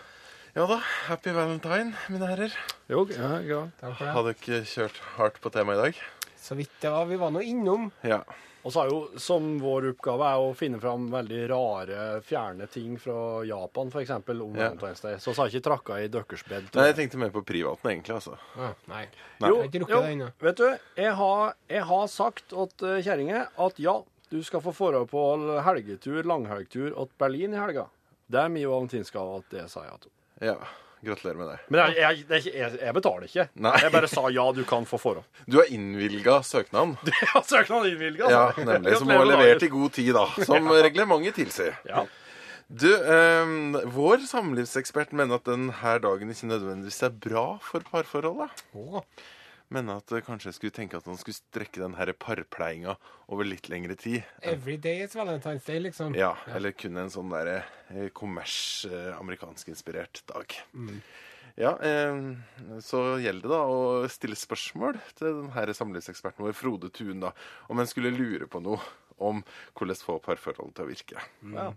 [0.59, 2.55] Ja da, happy valentine, mine herrer.
[2.91, 3.61] Jo, ja, ja.
[3.79, 4.15] Takk for det.
[4.17, 6.01] Hadde dere kjørt hardt på temaet i dag?
[6.41, 7.09] Så vidt det var.
[7.11, 7.91] Vi var nå innom.
[8.07, 8.23] Ja.
[8.61, 12.99] Og så er jo, som vår oppgave er å finne fram veldig rare, fjerne ting
[13.01, 14.11] fra Japan, f.eks.
[14.13, 14.27] om
[14.59, 14.69] Ja.
[14.69, 15.17] Valentine's Day.
[15.23, 16.69] Så har ikke trakka i deres bed.
[16.77, 18.19] Nei, jeg tenkte mer på privaten, egentlig.
[18.19, 18.37] altså.
[18.57, 19.07] Ah, nei.
[19.41, 19.53] Nei.
[19.73, 20.29] Det ennå.
[20.45, 20.67] vet du,
[21.01, 23.97] jeg har, jeg har sagt til uh, kjerringa at ja,
[24.31, 25.25] du skal få dra på
[25.65, 27.89] helgetur, langhelgtur til Berlin i helga.
[28.31, 30.53] Det er min valentinsgave at det sa jeg til henne.
[30.53, 30.90] Ja.
[31.03, 31.59] Gratulerer med det.
[31.73, 33.45] Men jeg, jeg, det er ikke- jeg, jeg betaler ikke.
[33.67, 33.73] Nei.
[33.81, 35.25] Jeg bare sa ja, du kan få forhånd.
[35.51, 36.97] Du har innvilga søknaden.
[37.09, 38.29] Ja, søknaden innvilga.
[38.31, 38.99] Ja, nemlig.
[39.01, 40.27] Som var levert i god tid, da.
[40.51, 41.79] Som reglementet tilsier.
[41.89, 42.05] Ja.
[42.71, 45.73] Du, ehm, vår samlivsekspert mener at denne
[46.05, 48.63] dagen ikke nødvendigvis er bra for parforholdet.
[48.79, 49.03] Å,
[49.71, 52.97] Mener at eh, kanskje jeg skulle tenke at han skulle strekke den her parpleinga
[53.31, 54.25] over litt lengre tid.
[54.43, 56.17] Every day is Valentine's Day, liksom.
[56.19, 57.61] Ja, eller kun en sånn derre
[57.95, 60.57] eh, kommers, amerikanskinspirert dag.
[61.61, 62.19] Ja, eh,
[62.83, 67.31] så gjelder det da å stille spørsmål til den her samlivseksperten vår, Frode Thun, da,
[67.71, 68.83] om en skulle lure på noe
[69.21, 69.43] om
[69.77, 71.25] hvordan få parforholdet til å virke.
[71.53, 71.71] Ja,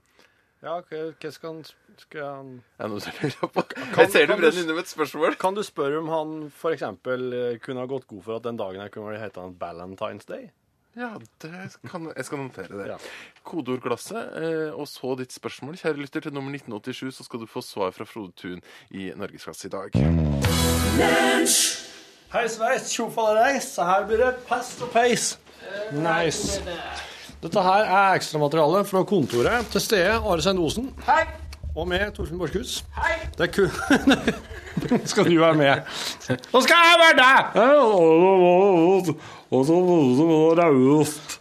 [0.64, 1.62] ja hva skal han,
[2.00, 3.64] skal han det noe du lurer på?
[4.00, 5.38] jeg ser du brenner inne med et spørsmål.
[5.42, 6.86] Kan du spørre om han f.eks.
[7.04, 10.50] kunne ha gått god for at den dagen her kunne hete han Valentine's Day?
[10.96, 11.52] Ja, det
[11.90, 12.88] kan, jeg skal notere det.
[12.92, 12.98] Ja.
[13.44, 15.78] Kodeordglasset, eh, og så ditt spørsmål.
[15.82, 19.68] Kjære lytter, til nummer 1987 så skal du få svar fra Frode Thun i Norgesklasse
[19.68, 19.98] i dag.
[22.34, 23.74] Hei sveis, tjofallereis.
[23.74, 25.34] Så her blir det pest og peis.
[25.92, 26.62] Nice.
[27.44, 30.86] Dette her er ekstramateriale fra kontoret til stede Are Sein Osen.
[31.04, 31.26] Hei.
[31.76, 32.86] Og med Torfinn Borchhus.
[32.96, 33.18] Hei.
[33.36, 33.72] Det er kun
[34.94, 35.82] Nå skal du være med.
[36.54, 37.38] Nå skal jeg være deg!
[39.52, 39.76] Og så
[40.62, 41.36] raust.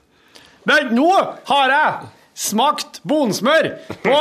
[0.67, 1.07] Men nå
[1.49, 3.71] har jeg smakt bonsmør
[4.03, 4.19] på,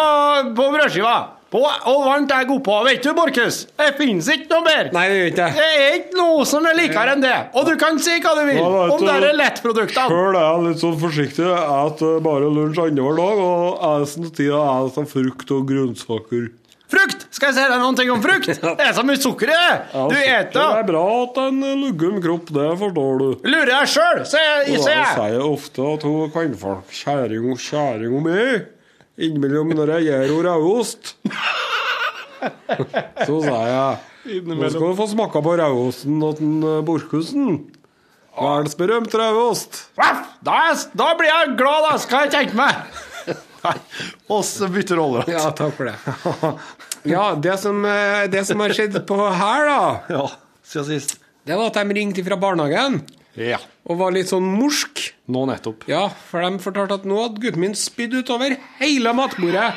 [0.56, 1.18] på brødskiva.
[1.52, 2.76] På, og varmt er god på.
[2.88, 3.66] Vet du, Borchhus?
[3.76, 4.94] Det finnes ikke noe bedre.
[4.96, 7.34] Nei, det gjør ikke Det er ikke noe som er likere enn det.
[7.60, 10.08] Og du kan si hva du vil Ja, om du- de lettproduktene.
[10.08, 11.44] Sjøl er jeg litt sånn forsiktig.
[11.52, 15.68] Jeg spiser bare lunsj annenhver dag, og resten av tida er det sånn frukt og
[15.68, 16.50] grønnsaker.
[16.92, 17.28] Frukt!
[17.32, 18.48] Skal jeg si deg noen ting om frukt?
[18.80, 19.76] Det er så mye sukker i det.
[19.94, 23.30] Ja, eter Det er bra at en luggen kropp, det forstår du.
[23.48, 25.40] Lurer jeg sjøl, sier Og sier jeg jeg.
[25.52, 28.62] ofte at hun kvinnfolk kjæring kjæring mi
[29.20, 31.16] innimellom når jeg gjør henne rødost.
[33.28, 37.48] Så sa jeg Nå skal du få smake på rødosten til Borchhusen.
[38.38, 39.80] Verdensberømt rødost.
[39.98, 40.58] Da,
[40.98, 42.74] da blir jeg glad, da, skal jeg tenke meg.
[43.66, 43.76] Nei,
[44.34, 45.24] oss bytter roller.
[45.30, 45.98] Ja, takk for det.
[47.10, 49.82] Ja, det som, eh, det som har skjedd på her, da,
[50.14, 50.24] Ja,
[50.66, 51.18] siden sist.
[51.46, 53.02] det var at de ringte fra barnehagen
[53.38, 53.58] Ja.
[53.90, 55.02] Og var litt sånn morsk.
[55.34, 55.88] Nå nettopp.
[55.90, 59.72] Ja, for de fortalte at nå hadde gutten min spydd utover hele matbordet.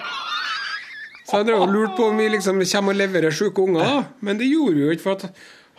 [1.24, 4.02] Så jeg drev og lurte på om vi liksom kommer og leverer syke unger, da.
[4.20, 5.30] Men det gjorde vi jo ikke, for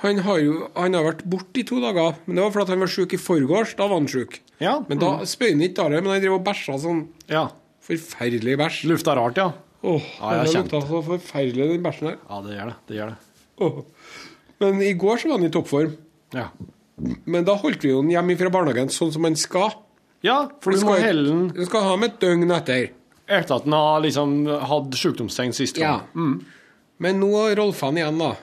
[0.05, 2.17] han har jo han har vært borte i to dager.
[2.25, 3.75] Men det var fordi han var syk i forgårs.
[3.77, 4.39] Da var han syk.
[4.59, 4.79] Ja.
[4.89, 7.45] Men da spøy han ikke da, men han drev og bæsja sånn Ja.
[7.85, 8.81] forferdelig bæsj.
[8.89, 9.51] Lufta rart, ja.
[9.85, 12.17] Åh, Ja, jeg lukta så forferdelig, den bæsjen der.
[12.27, 12.75] Ja, det gjør det.
[12.89, 13.17] Det gjør det.
[13.61, 13.83] Åh.
[14.59, 15.93] Men i går så var han i toppform.
[16.33, 16.47] Ja.
[17.25, 19.73] Men da holdt vi jo den hjemme fra barnehagen sånn som den skal.
[20.23, 22.89] Ja, for Du må helle den du skal ha med et døgn etter.
[23.27, 25.99] etter at den har liksom hatt sykdomstegn sist Ja.
[26.15, 26.45] gang.
[26.99, 28.35] Men nå er Rolfan igjen, da.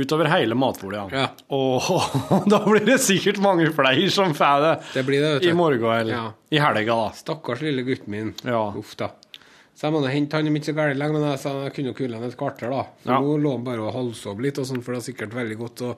[0.00, 1.20] Utover hele matbordet, ja.
[1.20, 1.28] Ja.
[1.52, 5.48] Og da blir det sikkert mange flere som får det, Det blir det, vet du.
[5.50, 6.32] i morgen eller Ja.
[6.50, 7.10] i helga, da.
[7.18, 8.34] Stakkars lille gutten min.
[8.44, 8.70] Ja.
[8.78, 9.10] Uff da.
[9.76, 11.98] Så jeg må hente han om ikke så gærent lenge, men jeg jeg kunne jo
[11.98, 12.86] kule han et kvarter, da.
[13.04, 15.58] For nå lå han bare og halvsov litt, og sånn, for det er sikkert veldig
[15.58, 15.96] godt å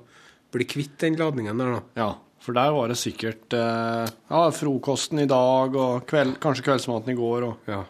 [0.52, 1.82] bli kvitt den ladningen der, da.
[1.98, 2.10] Ja,
[2.42, 7.18] for der var det sikkert eh, ja, frokosten i dag, og kveld, kanskje kveldsmaten i
[7.18, 7.82] går, og Ja.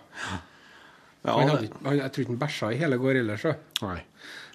[1.24, 3.46] ja, Han hadde, han, jeg tror ikke han bæsja i hele går ellers.
[3.82, 3.98] Nei.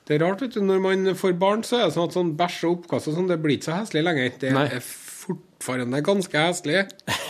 [0.08, 2.30] Det er rart, vet du, når man får barn, så er det sånn at sånn
[2.40, 4.30] bæsj og oppkast og sånn, det blir ikke så heslig lenger.
[4.40, 4.68] Det Nei.
[4.78, 6.86] er fortfarande ganske heslig.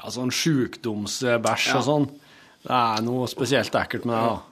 [0.00, 2.06] Ja, sånn sjukdomsbæsj og sånn.
[2.64, 4.49] Det er noe spesielt ekkelt med det, da.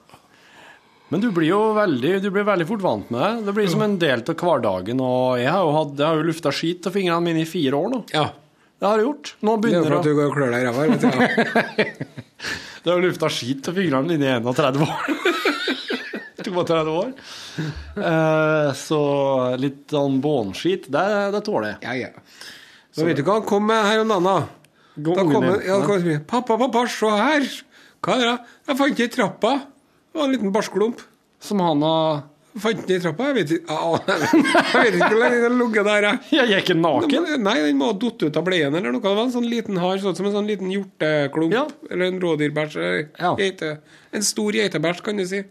[1.09, 3.45] Men du blir jo veldig, du blir veldig fort vant med det.
[3.47, 5.01] Det blir som en del av hverdagen.
[5.01, 7.79] Og jeg har jo, hatt, jeg har jo lufta skit til fingrene mine i fire
[7.79, 8.01] år nå.
[8.13, 8.27] Ja.
[8.79, 9.31] Det har jeg gjort.
[9.43, 11.95] Nå Det er jo for at du går og klør deg i ræva.
[12.79, 15.09] Det har jo lufta skit til fingrene mine i 31 år.
[16.49, 17.09] 32 år.
[17.99, 19.01] Eh, så
[19.59, 21.03] litt sånn bånskit, det,
[21.35, 21.81] det tåler jeg.
[21.83, 22.55] Ja, ja.
[22.95, 24.37] Så vet du hva han kom med her om dagen, da?
[25.19, 27.45] Kom han, ja, Pappa, pappa, se her!
[28.03, 28.37] Hva er det?
[28.69, 29.53] Jeg fant det i trappa.
[30.09, 31.01] Det var en liten barskklump.
[31.39, 32.21] Som han har
[32.59, 33.29] fant den i trappa.
[33.29, 33.77] Jeg vet ikke,
[34.09, 36.07] jeg vet ikke hvor lenge den har ligget der.
[36.07, 36.23] Jeg.
[36.35, 37.29] Jeg gikk ikke naken.
[37.45, 39.03] Nei, den må ha datt ut av bleien eller noe.
[39.05, 41.55] Det var en sånn liten hard, sånn som en sånn liten hjorteklump.
[41.55, 41.67] Ja.
[41.89, 42.81] Eller en rådyrbæsj.
[43.21, 43.35] Ja.
[44.15, 45.45] En stor geitebæsj, kan du si.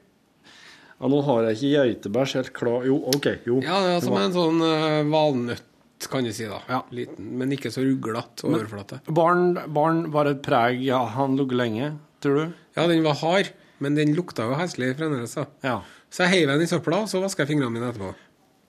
[0.99, 3.31] Ja, nå har jeg ikke geitebæsj helt klar Jo, OK.
[3.47, 3.61] Jo.
[3.63, 6.59] Ja, det er som en sånn uh, valnøtt, kan du si, da.
[6.67, 6.83] Ja.
[6.95, 9.01] Liten, men ikke så ruglete overflate.
[9.15, 11.93] Barn, barn var et preg ja, han lå lenge,
[12.23, 12.59] tror du?
[12.75, 13.53] Ja, den var hard,
[13.85, 15.35] men den lukta jo heslig fremdeles.
[15.39, 15.47] da.
[15.65, 15.77] Ja.
[16.11, 18.15] Så jeg heiv den i søpla, og så vaska jeg fingrene mine etterpå.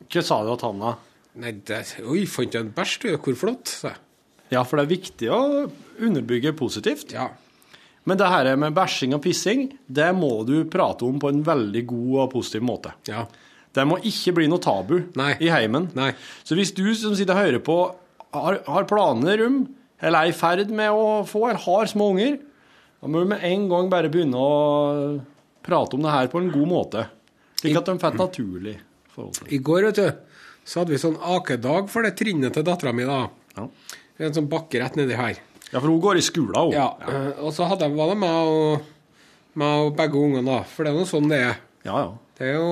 [0.09, 0.93] Hva sa du til han da?
[1.39, 3.09] Nei, det, Oi, fant du en bæsj, du?
[3.17, 4.01] Hvor flott, sa jeg.
[4.49, 5.41] Ja, for det er viktig å
[6.01, 7.13] underbygge positivt.
[7.13, 7.29] Ja.
[8.09, 11.83] Men det her med bæsjing og pissing, det må du prate om på en veldig
[11.91, 12.95] god og positiv måte.
[13.09, 13.27] Ja.
[13.75, 15.35] Det må ikke bli noe tabu Nei.
[15.45, 15.91] i heimen.
[15.97, 16.11] Nei.
[16.41, 17.77] Så hvis du som sitter og hører på,
[18.33, 19.59] har, har planer om,
[20.01, 22.39] eller er i ferd med å få, eller har små unger,
[22.99, 24.53] da må du med en gang bare begynne å
[25.65, 27.05] prate om det her på en god måte.
[27.61, 28.75] Slik at de får et naturlig
[29.13, 29.53] forhold til det.
[29.55, 33.07] I går, vet du, så hadde vi sånn akedag for det trinnet til dattera mi,
[33.07, 33.25] da.
[33.55, 33.67] Ja.
[34.27, 35.39] En sånn bakke rett nedi her.
[35.69, 36.73] Ja, for hun går i skolen, òg.
[36.75, 37.19] Ja, ja.
[37.45, 38.87] Og så hadde, var det meg og,
[39.59, 40.63] meg og begge ungene, da.
[40.67, 41.61] For det er jo sånn det er.
[41.87, 42.01] ja.
[42.07, 42.09] ja.
[42.39, 42.67] Det er jo,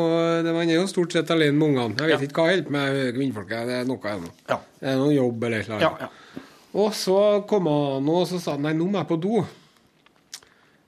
[0.45, 1.99] det, man er jo stort sett alene med ungene.
[1.99, 3.65] Jeg vet ikke hva på med kvinnfolket.
[3.67, 4.29] Det er noe ennå.
[4.47, 4.55] Ja.
[4.79, 5.79] Det er noe jobb eller noe.
[5.83, 6.43] Ja, ja.
[6.79, 7.17] Og så
[7.49, 9.41] kom han og så sa han, nei, nå må jeg på do.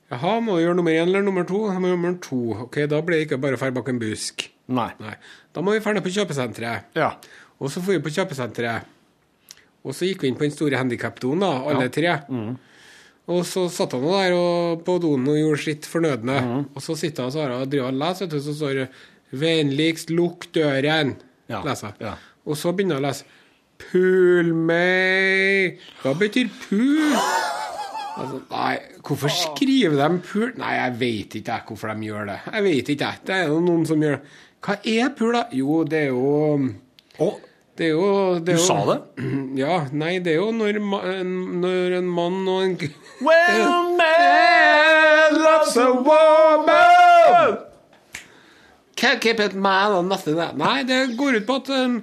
[0.10, 1.68] Jaha, må du gjøre nummer én eller nummer to?
[1.70, 2.40] Jeg må gjøre nummer to.
[2.66, 4.48] Ok, da blir det ikke bare å dra bak en busk.
[4.74, 4.90] Nei.
[5.02, 5.14] Nei.
[5.54, 6.90] Da må vi dra på kjøpesenteret.
[6.98, 7.12] Ja.
[7.60, 8.96] Og så dro vi på kjøpesenteret.
[9.86, 12.18] Og så gikk vi inn på den store handikapdoen, da, alle tre.
[13.30, 16.40] Og så satt han der og, på doen og gjorde sitt fornødne.
[16.74, 18.88] Og så sitter han og svarer og driver og leser, du, så står det
[19.30, 21.14] 'Vennligst lukk døren'.
[21.50, 21.94] Ja, Leser.
[22.02, 22.16] ja.
[22.46, 23.26] Og så begynner han å lese
[23.78, 25.78] 'Pul meg'.
[26.02, 27.59] Hva betyr pul?
[28.20, 28.76] Altså, nei,
[29.08, 30.50] hvorfor skriver de pul?
[30.60, 32.40] Nei, jeg vet ikke jeg hvorfor de gjør det.
[32.54, 33.22] Jeg vet ikke jeg.
[33.30, 34.34] Det er jo noen som gjør det.
[34.66, 35.44] Hva er pul, da?
[35.56, 36.32] Jo, det er jo
[37.24, 37.30] Å,
[37.80, 38.10] det er jo
[38.44, 38.98] det er du jo, sa det?
[39.64, 39.78] Ja.
[39.96, 42.76] Nei, det er jo når, ma en- når en mann og en
[43.24, 47.58] When man loves a woman!
[49.00, 50.36] Can't keep it man and nothing.
[50.60, 51.94] Nei, det går ut på at, um,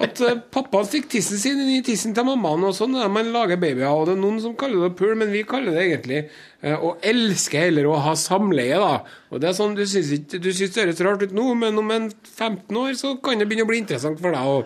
[0.00, 0.20] at
[0.54, 3.90] pappaen fikk tissen sin i tissen til mammaen, og sånn er man lager babyer.
[3.92, 6.22] Og det er noen som kaller det pul, men vi kaller det egentlig
[6.64, 9.02] uh, å elske eller å ha samleie, da.
[9.28, 11.76] Og det er sånn, Du syns ikke- du syns det høres rart ut nå, men
[11.78, 14.40] om en 15 år så kan det begynne å bli interessant for deg.
[14.40, 14.64] Og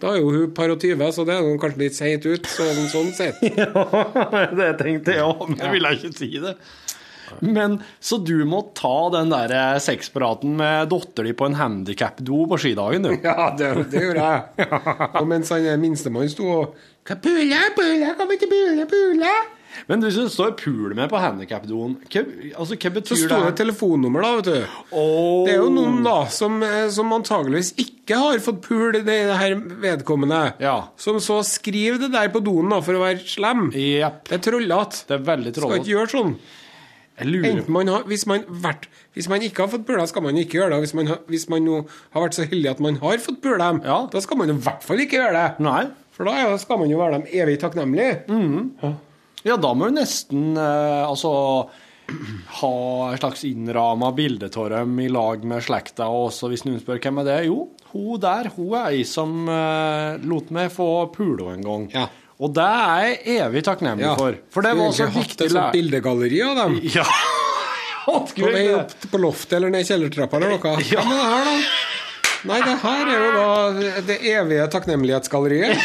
[0.00, 2.44] da er jo hun par og 20, så det er kanskje litt seint ut.
[2.52, 3.40] Sånn, sånn sett.
[4.60, 6.52] det tenkte jeg òg, men jeg ville ikke si det.
[7.40, 12.46] Men Så du må ta den der eh, sexpraten med dattera di på en handikapdo
[12.50, 13.14] på skidagen, du?
[13.28, 14.70] Ja, det, det gjorde jeg.
[15.20, 19.36] Og mens han minstemann sto og pule, pule, kom ikke pule, pule.
[19.88, 22.22] Men hvis det står pul med på handikapdoen, hva,
[22.58, 23.56] altså, hva Så står det det?
[23.60, 24.78] telefonnummer, da, vet du.
[24.90, 25.44] Oh.
[25.46, 29.38] Det er jo noen da som, eh, som antageligvis ikke har fått pul, det, det
[29.38, 30.42] her vedkommende.
[30.64, 30.76] Ja.
[31.00, 33.68] Som så skriver det der på doen da, for å være slem.
[33.72, 34.24] Yep.
[34.30, 35.04] Det er trollete.
[35.08, 35.20] Det
[35.58, 36.38] Skal ikke gjøre sånn.
[37.68, 40.70] Man har, hvis, man vært, hvis man ikke har fått pula, skal man ikke gjøre
[40.76, 40.78] det.
[40.86, 41.80] Hvis man, har, hvis man nå
[42.14, 43.98] har vært så heldig at man har fått pula dem, Ja.
[44.12, 45.48] da skal man i hvert fall ikke gjøre det.
[45.66, 45.82] Nei.
[46.14, 48.08] For da skal man jo være dem evig takknemlig.
[49.46, 51.30] Ja, da må du nesten eh, altså
[52.58, 52.72] ha
[53.12, 56.06] et slags innramma bilde av dem i lag med slekta.
[56.08, 60.16] også, hvis noen spør hvem er det, jo, hun der hun er ei som eh,
[60.24, 61.86] lot meg få pule en gang.
[61.94, 62.06] Ja.
[62.38, 64.36] Og det er jeg evig takknemlig for.
[64.54, 66.78] For det var så Skulle egentlig viktig hatt et sånt bildegalleri av dem.
[66.98, 67.06] Ja.
[68.08, 70.70] På vei jeg opp på loftet eller ned kjellertrappa eller noe.
[70.94, 71.02] Ja.
[71.04, 71.56] Men det her, da?
[72.48, 75.82] Nei, det her er jo da det evige takknemlighetsgalleriet.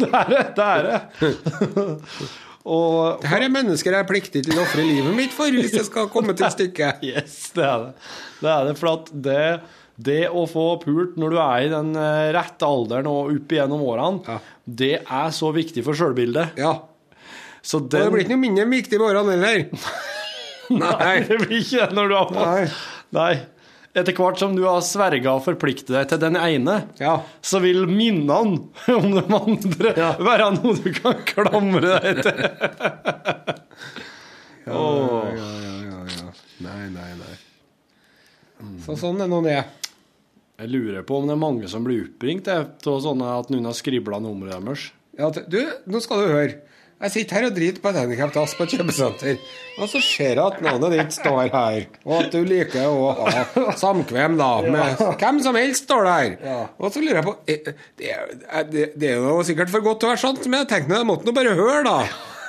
[0.00, 0.42] Det er det.
[0.58, 2.10] Det er det.
[2.68, 5.72] Og Det her er mennesker jeg er pliktig til å ofre livet mitt for hvis
[5.72, 7.00] det skal komme til stykket.
[7.08, 7.92] Yes, det er det.
[8.42, 9.40] Det er det, for at det,
[10.06, 13.82] det å få pult når du er i den eh, rette alderen og opp igjennom
[13.84, 14.38] årene, Ja.
[14.64, 16.56] det er så viktig for sjølbildet.
[16.60, 16.76] Ja.
[17.60, 19.64] Så Og det blir ikke noe mindre viktig med årene heller.
[20.82, 21.16] Nei.
[21.26, 22.68] Det blir ikke det når du har fått Nei.
[23.18, 23.32] Nei.
[23.90, 27.16] Etter hvert som du har sverga og forpliktet deg til den ene, Ja.
[27.42, 28.36] så vil minnene
[28.94, 32.44] om de andre være noe du kan klamre deg til.
[34.70, 34.80] Ja,
[35.34, 35.50] ja,
[35.82, 36.26] ja, ja.
[36.62, 37.36] Nei, nei, nei.
[38.84, 39.56] Så sånn er nå det.
[40.60, 43.76] Jeg lurer på om det er mange som blir oppringt av sånne at noen har
[43.78, 44.90] skribla nummeret deres.
[45.16, 46.58] Ja, du, nå skal du høre.
[47.00, 49.38] Jeg sitter her og driter på et handikaptass på et kjøpesenter,
[49.80, 53.72] og så ser jeg at navnet ditt står her, og at du liker å ha
[53.80, 56.34] samkvem da, med hvem som helst står der.
[56.76, 60.02] Og så lurer jeg på eh, Det, er- det, det er jo sikkert for godt
[60.04, 61.96] til å være sant, men jeg tenkte jeg måtte nå bare høre, da.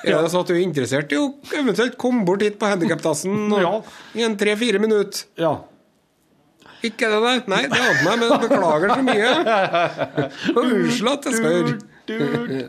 [0.04, 3.54] Er det sånn at du er interessert i å eventuelt komme bort hit på handikaptassen
[3.56, 3.78] Ja.
[4.20, 5.30] i en tre-fire minutter?
[5.40, 5.56] Ja.
[6.88, 7.36] Ikke det, nei?
[7.52, 9.32] Nei, det ante meg, men beklager så mye.
[10.62, 12.66] Unnskyld at jeg spør.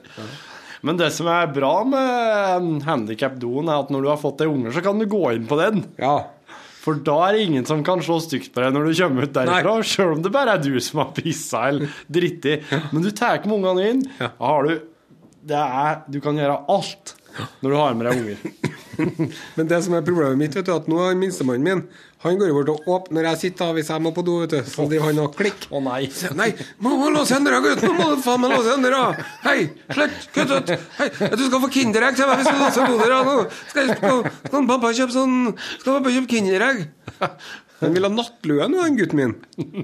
[0.82, 4.74] Men det som er bra med handikapdoen, er at når du har fått deg unger,
[4.74, 5.84] så kan du gå inn på den.
[6.02, 6.16] Ja.
[6.82, 9.34] For da er det ingen som kan slå stygt på deg når du kommer ut
[9.36, 12.56] derifra, sjøl om det bare er du som har pissa eller dritti.
[12.90, 14.02] Men du tar med ungene inn.
[14.18, 14.88] Da har du
[15.42, 17.16] det er, Du kan gjøre alt
[17.62, 18.81] når du har med deg unger.
[19.56, 21.80] Men det som er problemet mitt, vet du, at nå er minstemannen min
[22.22, 24.36] Han går jo bort og åpner når jeg sitter da, hvis jeg må på do,
[24.44, 24.58] vet du.
[24.68, 25.72] Så driver han og klikker.
[25.74, 26.02] Å nei.
[26.38, 26.50] Nei,
[26.84, 27.82] må må låse døra, gutt!
[27.82, 29.24] Nå må du faen meg låse igjen!
[29.46, 29.56] Hei,
[29.96, 30.28] slutt!
[30.36, 30.72] Kutt ut!
[31.00, 33.36] Hei, du skal få Kinderegg til meg hvis du låser dodøra nå!
[33.72, 36.84] Skal, skal, skal pappa kjøpe sånn Skal pappa kjøpe Kinderegg?
[37.82, 39.32] Han vil ha nattlue nå, den gutten min.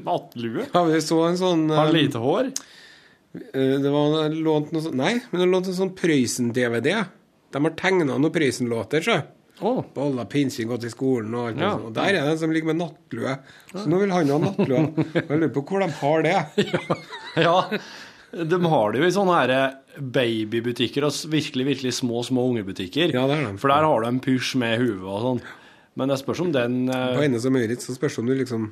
[0.07, 0.69] Nattlue?
[0.71, 2.53] Ja, vi så en sånn Har eh, lite hår?
[3.51, 6.95] eh, Det var lånt noe sånt Nei, men han lånte en sånn Prøysen-DVD.
[7.53, 9.19] De har tegna noen Prøysen-låter, så.
[9.59, 9.73] Å.
[9.95, 11.71] Bolla, pinsing, gått i skolen og alt Ja.
[11.75, 11.87] sånt.
[11.89, 13.33] Og der er det en som ligger med nattlue.
[13.73, 14.83] Så nå vil han ha nattlue.
[15.17, 16.37] Jeg lurer på hvor de har det.
[17.49, 17.57] Ja.
[18.33, 19.53] De har det jo i sånne her
[19.99, 23.13] babybutikker og virkelig, virkelig små, små ungebutikker.
[23.15, 23.59] Ja, det er de.
[23.63, 25.41] For der har du en pysj med hue og sånn.
[25.99, 28.69] Men jeg spørs om den eh, På Enes og Maurits så spørs om du liksom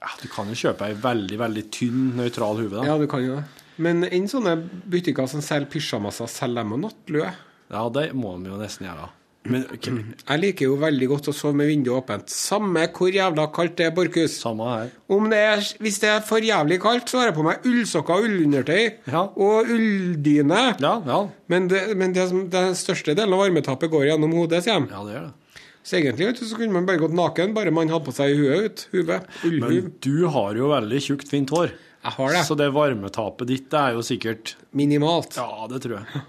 [0.00, 2.84] ja, Du kan jo kjøpe ei veldig, veldig tynn, nøytral hue.
[2.86, 3.44] Ja, du kan jo det.
[3.80, 4.54] Men enn sånne
[4.92, 7.28] butikker som selger pysjamaser, selger de jo nattlue.
[7.70, 9.08] Ja, det må de jo nesten gjøre.
[9.50, 10.02] Men okay.
[10.28, 12.28] Jeg liker jo veldig godt å sove med vinduet åpent.
[12.28, 14.34] Samme hvor jævla kaldt det er, Borchhus.
[14.42, 14.90] samme her.
[15.32, 18.26] Det er, hvis det er for jævlig kaldt, så har jeg på meg ullsokker og
[18.28, 19.22] ullundertøy Ja.
[19.32, 20.60] og ulldyne.
[20.84, 21.20] Ja, ja.
[21.48, 24.92] Men, det, men det den største delen av varmetapet går gjennom hodet, sier de.
[24.92, 25.62] Ja, det gjør det.
[25.88, 28.34] Så egentlig vet du, så kunne man bare gått naken, bare man hadde på seg
[28.36, 28.82] huet ut.
[28.92, 29.30] Huvet.
[29.48, 29.70] Ullhuv.
[29.72, 31.72] Men du har jo veldig tjukt, fint hår.
[32.04, 32.44] Jeg har det.
[32.44, 35.40] Så det varmetapet ditt det er jo sikkert Minimalt.
[35.40, 36.22] Ja, det tror jeg.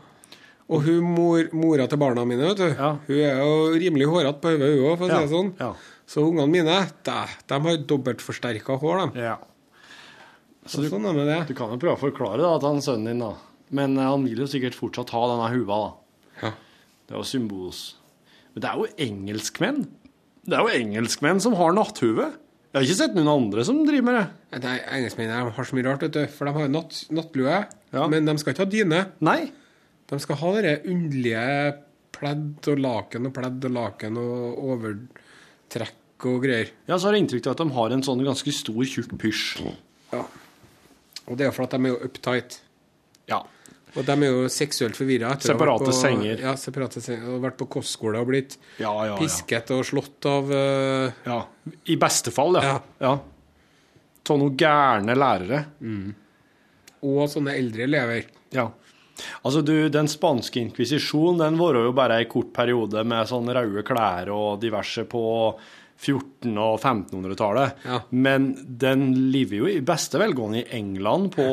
[0.71, 2.93] Og hun mor, mora til barna mine, vet du, Ja.
[3.07, 5.53] hun er jo rimelig hårete på hodet, hun òg, for å si det sånn.
[5.59, 5.71] ja.
[6.11, 7.17] Så ungene mine, de,
[7.47, 9.19] de har dobbeltforsterka hår, de.
[9.23, 9.37] Ja.
[10.67, 11.39] Så sånn er med det.
[11.49, 13.31] Du kan jo prøve å forklare da, til han sønnen din, da.
[13.71, 16.43] Men eh, han vil jo sikkert fortsatt ha denne hua, da.
[16.43, 16.51] Ja.
[17.07, 17.79] Det er jo symbols.
[18.53, 19.81] Men det er jo engelskmenn.
[20.47, 22.27] Det er jo engelskmenn som har natthue.
[22.71, 24.61] Jeg har ikke sett noen andre som driver med det.
[24.63, 26.21] Nei, Engelskmennene har så mye rart, vet du.
[26.31, 27.57] For de har natt, nattlue,
[27.91, 28.05] Ja.
[28.07, 29.01] men de skal ikke ha dyne.
[29.27, 29.51] Nei.
[30.11, 31.75] De skal ha det underlige
[32.11, 36.73] pledd og laken og pledd og laken og overtrekk og greier.
[36.89, 39.63] Ja, så har jeg inntrykk av at de har en sånn ganske stor, tjukk pysj.
[40.11, 40.25] Ja.
[41.31, 42.59] Og det er jo for at de er jo uptight.
[43.31, 43.39] Ja.
[43.91, 45.33] Og de er jo seksuelt forvirra.
[45.43, 46.43] Separate senger.
[46.43, 47.31] Ja, separate senger.
[47.33, 49.17] Og vært på kostskole og blitt Ja, ja, ja.
[49.19, 51.23] pisket og slått av uh...
[51.27, 51.39] ja.
[51.91, 52.77] I beste fall, ja.
[53.03, 53.15] Ja.
[54.31, 55.63] Av noen gærne lærere.
[57.03, 58.29] Og sånne eldre elever.
[58.55, 58.69] Ja.
[59.41, 63.85] Altså, du, den spanske inkvisisjonen den var jo bare ei kort periode med sånn røde
[63.87, 65.23] klær og diverse på
[66.01, 67.83] 1400- og 1500-tallet.
[67.85, 67.99] Ja.
[68.09, 71.49] Men den lever jo i beste velgående i England på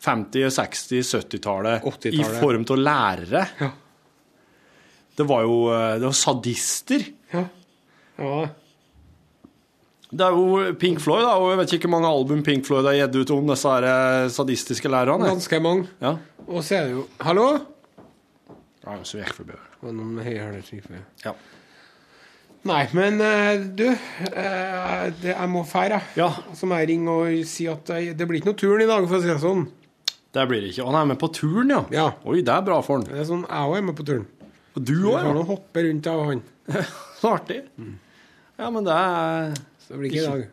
[0.00, 1.84] 50-, 60-, 70-tallet.
[1.84, 2.18] 80-tallet.
[2.20, 3.46] I form av lærere.
[3.60, 3.70] Ja.
[5.16, 7.04] Det var jo eh, det var sadister.
[7.32, 7.44] Ja.
[8.20, 8.36] ja.
[10.10, 12.88] Det er jo Pink Floyd, da, og jeg vet ikke hvor mange album Pink Floyd
[12.88, 15.28] har gitt ut om disse her eh, sadistiske lærerne.
[15.30, 15.86] Ganske mange.
[16.02, 16.16] Ja.
[16.48, 17.46] Og så er det jo Hallo?
[18.82, 19.54] ja, så gikk forbi.
[21.22, 21.34] Ja.
[22.66, 26.18] Nei, men eh, du eh, det, Jeg må fære, jeg.
[26.24, 26.28] Ja.
[26.58, 29.20] Så må jeg ringe og si at det blir ikke noe turen i dag, for
[29.20, 29.64] å si det sånn.
[30.34, 30.90] Det blir det ikke.
[30.90, 31.80] Han er med på turen, ja.
[31.94, 32.10] Ja.
[32.26, 33.06] Oi, det er bra for han.
[33.06, 34.28] Det er sånn, Jeg òg er med på turen.
[34.74, 35.48] Og du òg, ja.
[35.54, 36.46] hoppe rundt, av han.
[37.22, 37.62] Så artig.
[38.58, 39.54] Ja, men det er
[39.90, 40.44] Så det blir ikke i dag.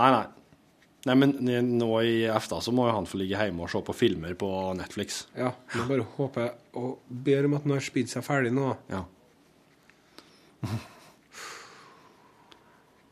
[0.00, 0.22] Nei, nei.
[1.02, 1.34] Nei, men
[1.76, 4.48] nå i EFTA så må jo han få ligge hjemme og se på filmer på
[4.78, 5.26] Netflix.
[5.36, 8.70] Ja, jeg bare håper og ber om at han har spydd seg ferdig nå.
[8.88, 9.02] Ja.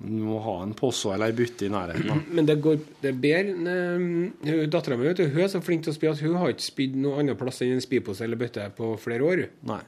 [0.00, 2.06] Du må ha en posse eller ei bytte i nærheten.
[2.08, 2.16] da.
[2.32, 6.22] Men det går det er bedre Dattera mi er så flink til å spy at
[6.24, 9.44] hun har ikke spydd noe annet plass enn en spypose eller bøtte på flere år.
[9.68, 9.82] Nei.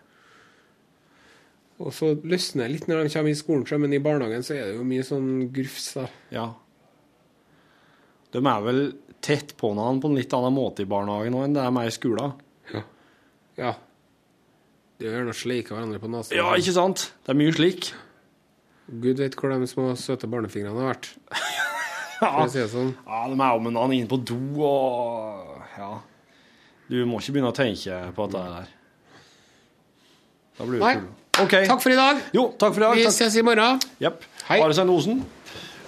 [1.83, 4.69] Og så løsner det litt når de kommer i skolen, men i barnehagen så er
[4.69, 5.89] det jo mye sånn grufs.
[5.99, 6.07] da.
[6.35, 6.45] Ja.
[8.33, 8.83] De er vel
[9.23, 11.91] tett på hverandre på en litt annen måte i barnehagen òg enn det er med
[11.91, 12.37] i skolen.
[12.73, 12.85] Ja.
[13.59, 13.73] ja.
[14.99, 16.37] De gjør noe sleike hverandre på nesen.
[16.39, 17.09] Ja, ikke sant?
[17.23, 17.91] Det er mye slik.
[19.03, 21.11] Gud vet hvor de små søte barnefingrene har vært.
[22.23, 22.47] ja.
[22.51, 22.95] si sånn.
[23.07, 25.93] Ja, de er jo med annen inne på do og Ja.
[26.93, 28.73] Du må ikke begynne å tenke på dette der.
[30.59, 31.07] Da blir du full.
[31.41, 31.55] OK.
[31.65, 32.19] Takk for i dag.
[32.37, 32.99] Jo, takk for i dag.
[32.99, 33.15] Vi Takk.
[33.17, 33.79] ses i morgen.
[34.03, 34.25] Jepp.
[34.51, 34.59] Hei.
[34.61, 35.23] Are Sein Osen.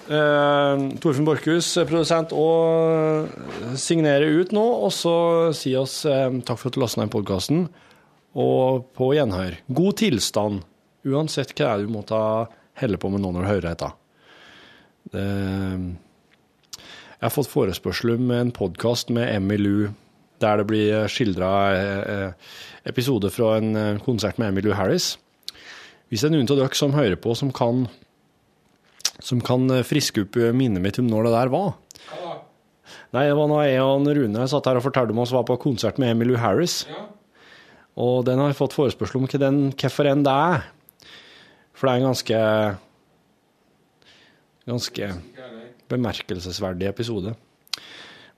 [0.08, 3.28] Eh, Torfinn Borchhus, eh, produsent, og
[3.76, 4.64] signere signerer ut nå.
[4.84, 7.66] Og så si oss eh, takk for at du lastet ned podkasten,
[8.34, 9.58] og på gjenhør.
[9.68, 10.62] God tilstand,
[11.04, 12.16] uansett hva du måtte
[12.80, 13.90] holde på med nå når du hører dette.
[15.12, 15.26] Det,
[16.80, 19.92] jeg har fått forespørsel om en podkast med Emmy Lou,
[20.40, 21.52] der det blir skildra
[22.84, 25.14] episoder fra en eh, konsert med Emmy Lou Harris.
[26.10, 27.86] Hvis det er noen av dere som hører på, som kan,
[29.24, 31.72] som kan eh, friske opp minnet mitt om når det der var
[33.14, 35.54] Nei, det var da jeg og Rune satt her og fortalte om oss var på
[35.62, 36.80] konsert med Emily Harris.
[36.90, 37.04] Ja.
[38.02, 40.64] Og den har jeg fått forespørsel om hvorfor enn det er.
[41.78, 42.40] For det er en ganske
[44.64, 45.10] ganske
[45.92, 47.34] bemerkelsesverdig episode.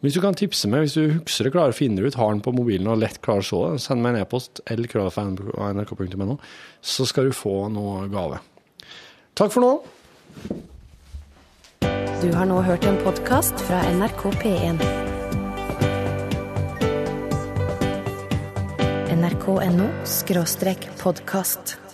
[0.05, 2.43] Hvis du kan tipse meg, hvis du husker det, klarer å finne ut, har den
[2.45, 6.37] på mobilen og lett klarer å se det, send meg en e-post lkrøllalfa.nrk.no,
[6.85, 8.43] så skal du få noe gave.
[9.37, 9.73] Takk for nå.
[12.21, 14.85] Du har nå hørt en podkast fra NRK P1.
[19.17, 19.89] nrk.no
[21.01, 21.86] podkast.